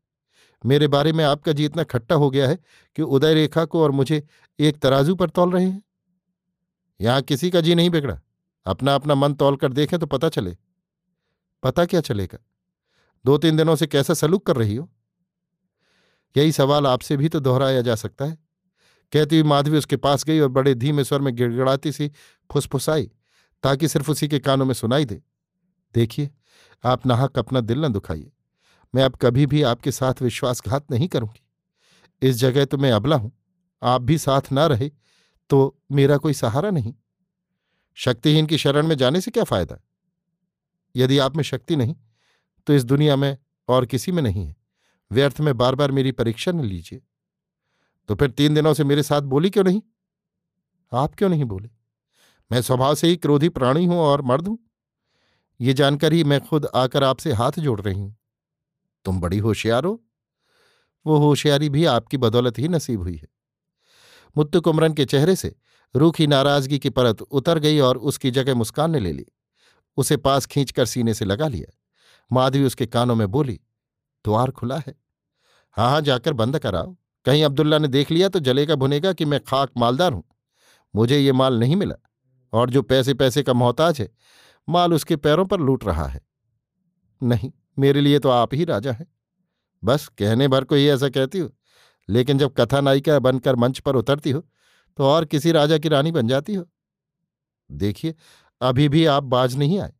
मेरे 0.66 0.88
बारे 0.88 1.14
में 1.14 1.26
आपका 1.26 1.52
जी 1.52 1.66
इतना 1.66 1.84
खट्टा 1.84 2.16
हो 2.16 2.30
गया 2.30 2.48
है 2.48 2.60
कि 2.96 3.02
उदय 3.02 3.34
रेखा 3.34 3.66
को 3.66 3.84
और 3.84 3.92
मुझे 3.92 4.28
एक 4.60 4.80
तराजू 4.80 5.16
पर 5.16 5.30
तोल 5.30 5.52
रहे 5.52 5.66
हैं। 5.66 5.84
यहाँ 7.02 7.22
किसी 7.22 7.50
का 7.50 7.62
जी 7.62 7.76
नहीं 7.76 7.90
बिगड़ा। 7.90 8.22
अपना 8.66 8.96
अपना 8.96 9.16
मन 9.16 9.34
तोल 9.34 9.56
कर 9.56 9.74
देखें 9.74 10.00
तो 10.00 10.06
पता 10.06 10.30
चले। 10.30 10.58
पता 11.64 11.86
क्या 11.86 12.02
चलेगा? 12.02 12.38
दो 13.26 13.38
तीन 13.38 13.58
दिनों 13.58 13.76
से 13.76 13.88
कैसा 13.88 14.14
सलूक 14.14 14.46
कर 14.46 14.56
रही 14.56 14.76
हो? 14.76 14.90
यही 16.38 16.52
सवाल 16.52 16.88
आपसे 16.88 17.18
भी 17.18 17.30
तो 17.30 17.40
दोहराया 17.40 17.82
जा 17.82 17.96
सकता 17.96 18.26
है। 18.26 18.51
कहती 19.14 19.40
हुई 19.40 19.50
माधवी 19.50 19.78
उसके 19.78 19.98
पास 19.98 20.24
गई 20.24 20.40
और 20.40 20.50
बड़े 20.50 20.74
धीमे 20.76 21.04
स्वर 21.04 21.22
में 21.22 21.36
गिड़गिड़ाती 21.36 21.92
सी 21.92 22.12
फुसफुसाई, 22.50 23.12
ताकि 23.64 23.88
सिर्फ़ 23.88 24.12
उसी 24.12 24.28
के 24.28 24.40
कानों 24.40 24.66
में 24.66 24.74
सुनाई 24.74 25.06
दे। 25.06 25.22
देखिए, 25.96 26.30
आप 26.84 27.06
नाहक 27.06 27.40
अपना 27.40 27.60
दिल 27.60 27.86
न 27.86 27.88
दुखाइए। 27.88 28.32
मैं 28.96 29.04
अब 29.04 29.16
कभी 29.16 29.46
भी 29.46 29.62
आपके 29.62 29.92
साथ 29.92 30.22
विश्वासघात 30.22 30.92
नहीं 30.92 31.08
करूँगी। 31.08 31.42
इस 32.22 32.36
जगह 32.36 32.66
तो 32.66 32.78
मैं 32.78 32.92
अबला 32.92 33.16
हूँ। 33.16 33.32
आप 33.82 34.02
भी 34.02 34.18
साथ 34.18 34.52
ना 34.52 34.66
रहे 34.68 34.92
तो 35.50 35.78
मेरा 35.92 36.18
कोई 36.18 36.34
सहारा 36.34 36.70
नहीं। 36.70 36.94
शक्तिहीन 37.98 38.46
की 38.46 38.58
शरण 38.58 38.88
में 38.88 38.96
जाने 38.96 39.22
से 39.22 39.32
क्या 39.32 39.44
फ़ायदा? 39.44 39.78
यदि 40.96 41.18
आप 41.18 41.36
में 41.36 41.44
शक्ति 41.44 41.76
नहीं 41.76 41.96
तो 42.68 42.74
इस 42.74 42.84
दुनिया 42.84 43.16
में 43.16 43.38
और 43.68 43.86
किसी 43.86 44.12
में 44.12 44.22
नहीं 44.24 44.46
है। 44.46 44.56
व्यर्थ 45.12 45.40
में 45.40 45.58
बार 45.58 45.76
बार 45.76 45.92
मेरी 45.92 46.12
परीक्षा 46.12 46.52
न 46.52 46.64
लीजिए। 46.64 47.02
तो 48.12 48.16
फिर 48.16 48.30
तीन 48.30 48.54
दिनों 48.54 48.74
से 48.74 48.84
मेरे 48.84 49.04
साथ 49.04 49.22
बोली 49.22 49.50
क्यों 49.50 49.64
नहीं? 49.64 49.82
आप 50.94 51.16
क्यों 51.16 51.30
नहीं 51.30 51.46
बोले? 51.46 51.70
मैं 52.52 52.62
स्वभाव 52.62 52.96
से 52.96 53.08
ही 53.08 53.16
क्रोधी 53.16 53.50
प्राणी 53.50 53.86
हूँ 53.86 54.00
और 54.00 54.22
मर्द 54.22 54.48
हूँ। 54.48 54.60
ये 55.62 55.74
जानकर 55.74 56.14
ही 56.14 56.24
मैं 56.24 56.42
खुद 56.42 56.66
आकर 56.66 57.04
आपसे 57.04 57.34
हाथ 57.34 57.52
जोड़ 57.52 57.82
रही 57.82 58.00
हूँ। 58.00 58.18
तुम 59.06 59.20
बड़ी 59.20 59.38
होशियार 59.38 59.86
हो। 59.86 60.04
वो 61.06 61.18
होशियारी 61.18 61.70
भी 61.70 61.86
आपकी 61.86 62.18
बदौलत 62.18 62.60
ही 62.60 62.68
नसीब 62.68 63.02
हुई 63.02 63.16
है। 63.16 63.28
मुत्तु 64.38 64.62
कुमरन 64.62 64.94
के 64.94 65.06
चेहरे 65.06 65.36
से 65.36 65.56
रूखी 65.96 66.28
नाराज़गी 66.28 66.80
की 66.80 66.90
परत 66.90 67.22
उतर 67.22 67.60
गई 67.60 67.80
और 67.80 67.98
उसकी 67.98 68.32
जगह 68.32 68.56
मुस्कान 68.56 68.92
ने 68.92 69.00
ले 69.00 69.12
ली। 69.14 69.26
उसे 69.98 70.18
पास 70.18 70.46
खींचकर 70.46 70.86
सीने 70.86 71.14
से 71.14 71.26
लगा 71.26 71.48
लिया। 71.48 71.78
माधवी 72.32 72.64
उसके 72.64 72.86
कानों 72.86 73.16
में 73.16 73.28
बोली, 73.28 73.60
द्वार 74.26 74.52
खुला 74.52 74.78
है। 74.78 74.96
हाँ 75.72 75.90
हाँ 75.90 76.02
जाकर 76.02 76.34
बंद 76.34 76.60
कराओ। 76.60 76.98
कहीं 77.26 77.44
अब्दुल्ला 77.44 77.78
ने 77.78 77.88
देख 77.88 78.12
लिया 78.12 78.30
तो 78.30 78.40
जलेगा 78.40 78.76
भुनेगा 78.76 79.14
कि 79.14 79.26
मैं 79.26 79.40
खाक 79.40 79.72
मालदार 79.78 80.14
हूँ। 80.14 80.24
मुझे 80.94 81.20
ये 81.20 81.32
माल 81.32 81.60
नहीं 81.60 81.76
मिला 81.76 81.96
और 82.54 82.70
जो 82.70 82.82
पैसे 82.82 83.14
पैसे 83.14 83.44
का 83.44 83.54
मोहताज 83.54 84.00
है, 84.02 84.10
माल 84.68 84.94
उसके 84.94 85.16
पैरों 85.18 85.46
पर 85.46 85.60
लूट 85.60 85.86
रहा 85.86 86.08
है। 86.08 86.22
नहीं, 87.22 87.52
मेरे 87.80 88.02
लिए 88.02 88.20
तो 88.20 88.30
आप 88.30 88.54
ही 88.54 88.66
राजा 88.66 88.92
हैं। 88.92 89.08
बस 89.84 90.08
कहने 90.18 90.48
भर 90.48 90.64
को 90.64 90.76
ही 90.76 90.88
ऐसा 90.90 91.10
कहती 91.10 91.40
हो, 91.40 91.50
लेकिन 92.10 92.38
जब 92.38 92.54
कथा 92.54 92.82
नायिका 92.82 93.18
बनकर 93.20 93.56
मंच 93.56 93.80
पर 93.80 93.96
उतरती 93.96 94.32
हो 94.32 94.44
तो 94.98 95.04
और 95.04 95.26
किसी 95.26 95.52
राजा 95.52 95.78
की 95.78 95.90
रानी 95.90 96.12
बन 96.12 96.28
जाती 96.28 96.54
हो। 96.54 96.66
देखिए, 97.70 98.16
अभी 98.62 98.88
भी 98.90 99.06
आप 99.06 99.24
बाज 99.26 99.56
नहीं 99.56 99.80
आए। 99.80 99.94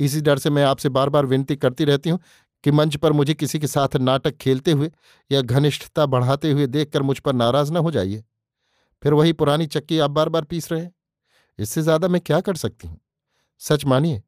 इसी 0.00 0.20
डर 0.20 0.38
से 0.38 0.50
मैं 0.50 0.64
आपसे 0.64 0.88
बार 0.88 1.08
बार 1.08 1.26
विनती 1.26 1.56
करती 1.56 1.84
रहती 1.84 2.10
हूँ 2.10 2.18
कि 2.64 2.70
मंच 2.70 2.96
पर 2.96 3.12
मुझे 3.12 3.34
किसी 3.34 3.58
के 3.58 3.66
साथ 3.66 3.96
नाटक 3.98 4.36
खेलते 4.36 4.72
हुए 4.72 4.90
या 5.30 5.40
घनिष्ठता 5.42 6.06
बढ़ाते 6.06 6.50
हुए 6.52 6.66
देखकर 6.68 7.02
मुझ 7.02 7.18
पर 7.18 7.32
नाराज़ 7.34 7.72
न 7.72 7.76
हो 7.76 7.90
जाइए। 7.90 8.22
फिर 9.02 9.12
वही 9.12 9.32
पुरानी 9.34 9.66
चक्की 9.68 9.98
आप 9.98 10.10
बार 10.10 10.28
बार 10.28 10.44
पीस 10.44 10.70
रहे 10.72 10.80
हैं। 10.80 10.92
इससे 11.58 11.82
ज़्यादा 11.82 12.08
मैं 12.08 12.20
क्या 12.20 12.40
कर 12.40 12.56
सकती 12.56 12.88
हूँ? 12.88 13.00
सच 13.60 13.84
मानिए, 13.84 14.22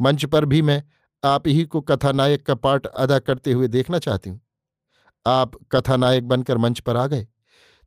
मंच 0.00 0.24
पर 0.24 0.44
भी 0.44 0.62
मैं 0.62 0.82
आप 1.22 1.48
ही 1.48 1.64
को 1.64 1.80
कथानायक 1.82 2.46
का 2.46 2.54
पार्ट 2.56 2.86
अदा 2.86 3.18
करते 3.18 3.52
हुए 3.52 3.68
देखना 3.68 3.98
चाहती 3.98 4.30
हूँ। 4.30 4.40
आप 5.26 5.56
कथानायक 5.72 6.28
बनकर 6.28 6.58
मंच 6.58 6.80
पर 6.80 6.96
आ 6.96 7.06
गए 7.06 7.26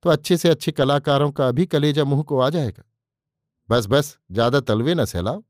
तो 0.04 0.10
अच्छे 0.10 0.38
से 0.38 0.50
अच्छे 0.50 0.72
कलाकारों 0.72 1.32
का 1.32 1.50
भी 1.52 1.66
कलेजा 1.66 2.04
मुँह 2.04 2.22
को 2.24 2.40
आ 2.40 2.50
जाएगा। 2.50 2.84
बस 3.70 3.88
बस 3.88 4.18
ज़्यादा 4.32 4.60
तलवे 4.62 4.96
न 4.96 5.06
सहलाओ। 5.06 5.44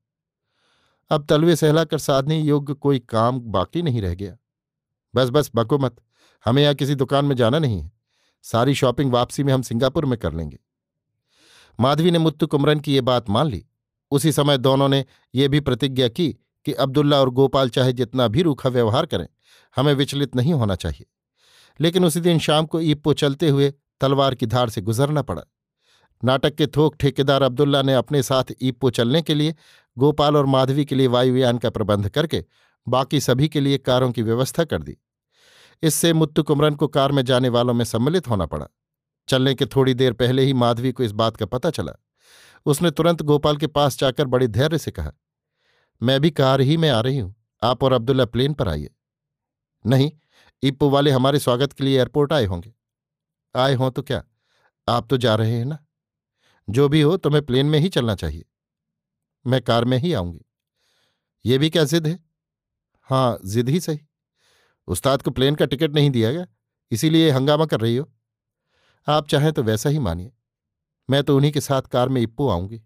अब 1.10 1.26
तलवे 1.30 1.56
सहलाकर 1.56 1.98
साधने 1.98 2.40
योग्य 2.40 2.74
कोई 2.74 3.00
काम 3.00 3.40
बाकी 3.40 3.82
नहीं 3.82 4.02
रह 4.02 4.16
गया। 4.16 4.38
बस 5.16 5.30
बस, 5.30 5.52
बको 5.56 5.78
मत, 5.78 5.96
हमें 6.46 6.64
यहाँ 6.64 6.76
किसी 6.76 6.96
दुकान 6.96 7.26
में 7.26 7.36
जाना 7.36 7.60
नहीं 7.60 7.82
है। 7.82 7.92
सारी 8.44 8.76
शॉपिंग 8.76 9.12
वापसी 9.12 9.44
में 9.44 9.54
हम 9.54 9.62
सिंगापुर 9.62 10.06
में 10.06 10.20
कर 10.20 10.34
लेंगे। 10.34 10.60
माधवी 11.80 12.12
ने 12.12 12.20
मुत्तु 12.20 12.48
कुमरन 12.48 12.80
की 12.80 12.94
ये 12.94 13.02
बात 13.02 13.30
मान 13.30 13.48
ली। 13.48 13.66
उसी 14.12 14.32
समय 14.32 14.58
दोनों 14.58 14.90
ने 14.90 15.06
ये 15.36 15.48
भी 15.48 15.60
प्रतिज्ञा 15.60 16.08
की 16.08 16.36
कि 16.66 16.74
अब्दुल्ला 16.74 17.20
और 17.20 17.30
गोपाल 17.30 17.70
चाहे 17.70 17.94
जितना 17.94 18.28
भी 18.28 18.42
रूखा 18.42 18.70
व्यवहार 18.70 19.06
करें, 19.06 19.28
हमें 19.76 19.94
विचलित 19.94 20.36
नहीं 20.36 20.54
होना 20.54 20.76
चाहिए। 20.76 21.06
लेकिन 21.80 22.06
उसी 22.06 22.20
दिन 22.20 22.40
शाम 22.40 22.66
को 22.66 22.82
ईप्पो 22.82 23.14
चलते 23.14 23.50
हुए 23.50 23.74
तलवार 24.02 24.36
की 24.36 24.46
धार 24.46 24.70
से 24.70 24.82
गुजरना 24.82 25.22
पड़ा। 25.22 25.44
नाटक 26.24 26.56
के 26.56 26.68
थोक 26.68 26.96
ठेकेदार 26.96 27.42
अब्दुल्ला 27.42 27.82
ने 27.82 27.94
अपने 27.94 28.24
साथ 28.24 28.44
ईप्पो 28.62 28.90
चलने 28.90 29.22
के 29.22 29.34
लिए 29.34 29.56
गोपाल 29.98 30.38
और 30.38 30.46
माधवी 30.46 30.86
के 30.86 30.96
लिए 30.96 31.08
वायुयान 31.08 31.58
का 31.58 31.70
प्रबंध 31.70 32.10
करके 32.10 32.44
बाकी 32.88 33.20
सभी 33.20 33.48
के 33.50 33.60
लिए 33.60 33.78
कारों 33.78 34.12
की 34.12 34.22
व्यवस्था 34.22 34.64
कर 34.64 34.84
दी। 34.84 34.98
इससे 35.84 36.14
मुत्तु 36.14 36.44
कुमरन 36.44 36.76
को 36.76 36.88
कार 36.88 37.12
में 37.12 37.24
जाने 37.26 37.50
वालों 37.50 37.74
में 37.74 37.86
सम्मिलित 37.86 38.28
होना 38.28 38.46
पड़ा। 38.46 38.68
चलने 39.28 39.54
के 39.56 39.66
थोड़ी 39.66 39.94
देर 39.94 40.14
पहले 40.14 40.44
ही 40.44 40.54
माधवी 40.54 40.92
को 40.92 41.04
इस 41.04 41.12
बात 41.12 41.38
का 41.38 41.46
पता 41.46 41.70
चला। 41.70 41.92
उसने 42.66 42.92
तुरंत 42.92 43.22
गोपाल 43.22 43.58
के 43.58 43.68
पास 43.68 44.00
जाकर 44.00 44.26
बड़े 44.26 44.48
धैर्य 44.48 44.78
से 44.78 44.92
कहा, 44.92 45.12
मैं 46.02 46.20
भी 46.22 46.30
कार 46.32 46.62
ही 46.62 46.78
में 46.78 46.90
आ 46.90 47.00
रही 47.02 47.18
हूँ। 47.18 47.34
आप 47.62 47.84
और 47.84 47.94
अब्दुल्ला 47.94 48.26
प्लेन 48.26 48.54
पर 48.54 48.70
आइए। 48.70 48.90
नहीं, 49.86 50.12
इप्पो 50.64 50.90
वाले 50.90 51.12
हमारे 51.12 51.40
स्वागत 51.40 51.74
के 51.74 51.84
लिए 51.84 51.98
एयरपोर्ट 51.98 52.34
आए 52.34 52.46
होंगे। 52.46 52.74
आए 53.56 53.74
हों 53.74 53.90
तो 53.92 54.02
क्या? 54.02 54.24
आप 54.88 55.08
तो 55.10 55.18
जा 55.18 55.36
रहे 55.36 55.52
हैं 55.52 55.66
ना? 55.66 55.78
जो 56.68 56.88
भी 56.90 57.02
हो, 57.02 57.16
तुम्हें 57.18 57.46
प्लेन 57.46 57.66
में 57.66 57.80
ही 57.80 57.90
चलना 57.90 58.16
चाहिए। 58.16 58.46
मैं 59.48 59.62
कार 59.62 59.86
में 59.86 59.98
ही 59.98 60.14
आऊँगी। 60.14 60.46
ये 61.46 61.58
भी 61.58 61.70
क्या 61.70 61.84
जिद 61.84 62.08
है? 62.08 62.20
हाँ 63.02 63.40
जिद 63.46 63.70
ही 63.70 63.80
सही। 63.80 64.00
उस्ताद 64.88 65.22
को 65.22 65.32
प्लेन 65.32 65.56
का 65.56 65.66
टिकट 65.66 65.92
नहीं 65.92 66.10
दिया 66.10 66.32
गया, 66.32 66.48
इसीलिए 66.92 67.32
हंगामा 67.32 67.66
कर 67.66 67.80
रही 67.80 67.98
हो। 67.98 68.12
आप 69.08 69.28
चाहें 69.28 69.54
तो 69.54 69.64
वैसा 69.64 69.90
ही 69.90 70.00
मानिए। 70.00 70.32
मैं 71.10 71.24
तो 71.24 71.38
उन्हीं 71.38 71.52
के 71.52 71.62
साथ 71.62 71.82
कार 71.82 72.10
में 72.10 72.22
इप्पो 72.22 72.50
आऊँगी। 72.50 72.82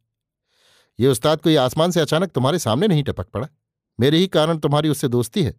ये 0.99 1.07
उस्ताद 1.07 1.41
को 1.41 1.49
ये 1.49 1.55
आसमान 1.55 1.91
से 1.91 1.99
अचानक 1.99 2.31
तुम्हारे 2.31 2.59
सामने 2.59 2.87
नहीं 2.87 3.03
टपक 3.03 3.29
पड़ा। 3.29 3.47
मेरे 3.99 4.17
ही 4.17 4.27
कारण 4.27 4.57
तुम्हारी 4.57 4.89
उससे 4.89 5.07
दोस्ती 5.07 5.43
है। 5.43 5.55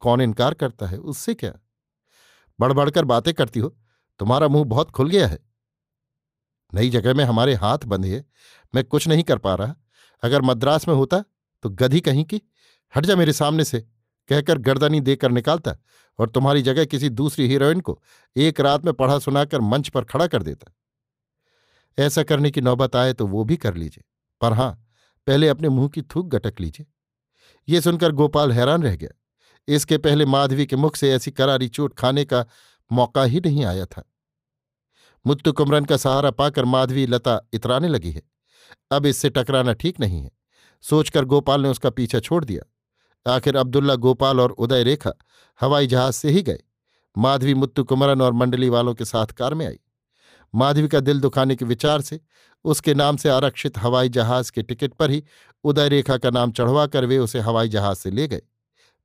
कौन 0.00 0.20
इनकार 0.20 0.54
करता 0.54 0.86
है? 0.86 0.98
उससे 0.98 1.34
क्या? 1.34 1.52
बढ़ 2.60 2.72
बढ़कर 2.72 3.04
बातें 3.04 3.34
करती 3.34 3.60
हो। 3.60 3.76
तुम्हारा 4.18 4.48
मुँह 4.48 4.64
बहुत 4.64 4.90
खुल 4.90 5.08
गया 5.08 5.26
है। 5.26 5.49
नई 6.74 6.90
जगह 6.90 7.14
में 7.14 7.24
हमारे 7.24 7.54
हाथ 7.54 7.78
बंधे, 7.78 8.24
मैं 8.74 8.84
कुछ 8.84 9.08
नहीं 9.08 9.22
कर 9.22 9.38
पा 9.38 9.54
रहा। 9.54 9.74
अगर 10.22 10.42
मद्रास 10.42 10.88
में 10.88 10.94
होता 10.94 11.24
तो 11.62 11.70
गधी 11.70 12.00
कहीं 12.00 12.24
की? 12.24 12.40
हट 12.92 13.06
जा 13.06 13.16
मेरे 13.16 13.32
सामने 13.32 13.64
से। 13.64 13.80
कहकर 14.28 14.58
गर्दनी 14.58 15.00
देकर 15.00 15.30
निकालता 15.30 15.76
और 16.18 16.30
तुम्हारी 16.30 16.62
जगह 16.62 16.84
किसी 16.84 17.08
दूसरी 17.08 17.48
हीरोइन 17.48 17.80
को 17.80 18.02
एक 18.36 18.60
रात 18.60 18.84
में 18.84 18.92
पढ़ा 18.94 19.18
सुनाकर 19.18 19.60
मंच 19.60 19.88
पर 19.88 20.04
खड़ा 20.04 20.26
कर 20.26 20.42
देता। 20.42 20.72
ऐसा 21.98 22.22
करने 22.22 22.50
की 22.50 22.60
नौबत 22.60 22.96
आए 22.96 23.12
तो 23.12 23.26
वो 23.26 23.44
भी 23.44 23.56
कर 23.56 23.74
लीजिए। 23.74 24.04
पर 24.40 24.52
हाँ, 24.52 24.86
पहले 25.26 25.48
अपने 25.48 25.68
मुँह 25.68 25.88
की 25.88 26.02
थूक 26.02 26.26
गटक 26.26 26.60
लीजिए। 26.60 26.86
ये 27.68 27.80
सुनकर 27.80 28.12
गोपाल 28.12 28.52
हैरान 28.52 28.82
रह 28.82 28.96
गया। 28.96 29.10
इसके 29.68 29.98
पहले 29.98 30.24
माधवी 30.24 30.66
के 30.66 30.76
मुख 30.76 30.96
से 30.96 31.12
ऐसी 31.12 31.30
करारी 31.30 31.68
चोट 31.68 31.94
खाने 31.94 32.24
का 32.24 32.46
मौका 32.92 33.24
ही 33.24 33.40
नहीं 33.40 33.64
आया 33.64 33.86
था। 33.86 34.02
मुत्तु 35.26 35.52
कुमरन 35.52 35.84
का 35.84 35.96
सहारा 35.96 36.30
पाकर 36.30 36.64
माधवी, 36.64 37.06
लता 37.06 37.48
इतराने 37.52 37.88
लगी 37.88 38.10
है। 38.10 38.22
अब 38.90 39.06
इससे 39.06 39.30
टकराना 39.30 39.72
ठीक 39.72 40.00
नहीं 40.00 40.22
है। 40.22 40.30
सोचकर 40.82 41.24
गोपाल 41.24 41.60
ने 41.60 41.68
उसका 41.68 41.90
पीछा 41.90 42.20
छोड़ 42.20 42.44
दिया। 42.44 42.72
आखिर 43.34 43.56
अब्दुल्ला, 43.56 43.94
गोपाल 43.94 44.40
और 44.40 44.50
उदय 44.50 44.82
रेखा 44.82 45.12
हवाई 45.60 45.86
जहाज़ 45.86 46.14
से 46.14 46.30
ही 46.30 46.42
गए। 46.42 46.58
माधवी, 47.18 47.54
मुत्तु 47.54 47.84
कुमरन 47.84 48.22
और 48.22 48.32
मंडली 48.32 48.68
वालों 48.68 48.94
के 48.94 49.04
साथ 49.04 49.26
कार 49.26 49.54
में 49.54 49.66
आई। 49.66 49.78
माधवी 50.54 50.88
का 50.88 51.00
दिल 51.00 51.20
दुखाने 51.20 51.56
के 51.56 51.64
विचार 51.64 52.00
से 52.00 52.20
उसके 52.64 52.94
नाम 52.94 53.16
से 53.16 53.28
आरक्षित 53.28 53.78
हवाई 53.78 54.08
जहाज़ 54.08 54.52
के 54.52 54.62
टिकट 54.62 54.92
पर 54.92 55.10
ही 55.10 55.24
उदय 55.64 55.88
रेखा 55.88 56.16
का 56.16 56.30
नाम 56.30 56.52
चढ़वा 56.52 56.86
कर 56.86 57.04
वे 57.04 57.18
उसे 57.18 57.40
हवाई 57.40 57.68
जहाज़ 57.68 57.98
से 57.98 58.10
ले 58.10 58.28
गए। 58.28 58.42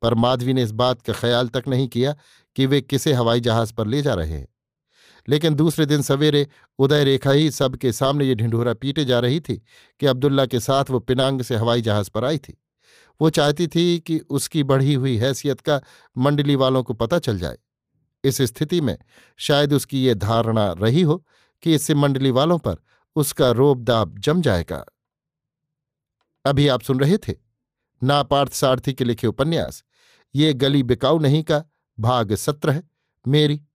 पर 0.02 0.14
माधवी 0.14 0.54
ने 0.54 0.64
इस 0.64 0.72
बात 0.72 1.02
का 1.02 1.14
ख्याल 1.14 1.48
तक 1.48 1.64
नहीं 1.68 1.88
किया 1.88 2.16
कि 2.56 2.66
वे 2.66 2.82
किसे 2.82 3.14
हवाई 3.14 3.40
जहाज़ 3.40 3.74
पर 3.74 3.88
ले 3.88 4.02
जा 4.02 4.14
रहे 4.14 4.34
हैं। 4.34 4.55
लेकिन 5.30 5.56
दूसरे 5.56 5.86
दिन 5.86 6.02
सवेरे 6.02 6.48
उदय 6.80 7.04
रेखा 7.04 7.32
ही 7.32 7.52
सबके 7.52 7.92
सामने 7.92 8.26
ये 8.26 8.36
ढिंढोरा 8.36 8.74
पीटे 8.74 9.06
जा 9.06 9.20
रही 9.20 9.40
थी 9.40 9.56
कि 10.00 10.06
अब्दुल्ला 10.06 10.46
के 10.46 10.60
साथ 10.60 10.90
वो 10.90 11.00
पिनांग 11.00 11.42
से 11.42 11.56
हवाई 11.56 11.82
जहाज़ 11.82 12.10
पर 12.10 12.26
आई 12.26 12.38
थी। 12.38 12.58
वो 13.22 13.30
चाहती 13.30 13.68
थी 13.68 14.00
कि 14.00 14.20
उसकी 14.20 14.64
बढ़ी 14.64 14.94
हुई 14.94 15.18
हैसियत 15.18 15.62
का 15.62 15.82
मंडली 16.18 16.56
वालों 16.56 16.84
को 16.84 16.94
पता 16.94 17.20
चल 17.20 17.40
जाए। 17.40 17.58
इस 18.24 18.42
स्थिति 18.42 18.82
में 18.82 18.98
शायद 19.38 19.74
उसकी 19.74 20.04
ये 20.06 20.16
धारणा 20.16 20.72
रही 20.72 21.02
हो 21.02 21.26
कि 21.64 21.76
इससे 21.76 21.94
मंडली 21.94 22.32
वालों 22.32 22.58
पर 22.58 22.76
उसका 23.16 23.52
रोब 23.52 23.84
दाब 23.84 24.20
जम 24.20 24.42
जाएगा। 24.42 24.86
अभी 26.46 26.68
आप 26.68 26.82
सुन 26.82 27.00
रहे 27.00 27.18
थे 27.18 27.34
नापार्थ 28.04 28.54
सारथी 28.54 28.94
के 28.94 29.04
लिखे 29.04 29.28
उपन्यास, 29.28 29.84
ये 30.36 30.54
गली 30.54 30.84
बिकाऊ 30.84 31.20
नहीं 31.20 31.44
का, 31.44 31.64
भाग 32.00 32.34
सत्रह, 32.34 32.82
मेरी 33.28 33.62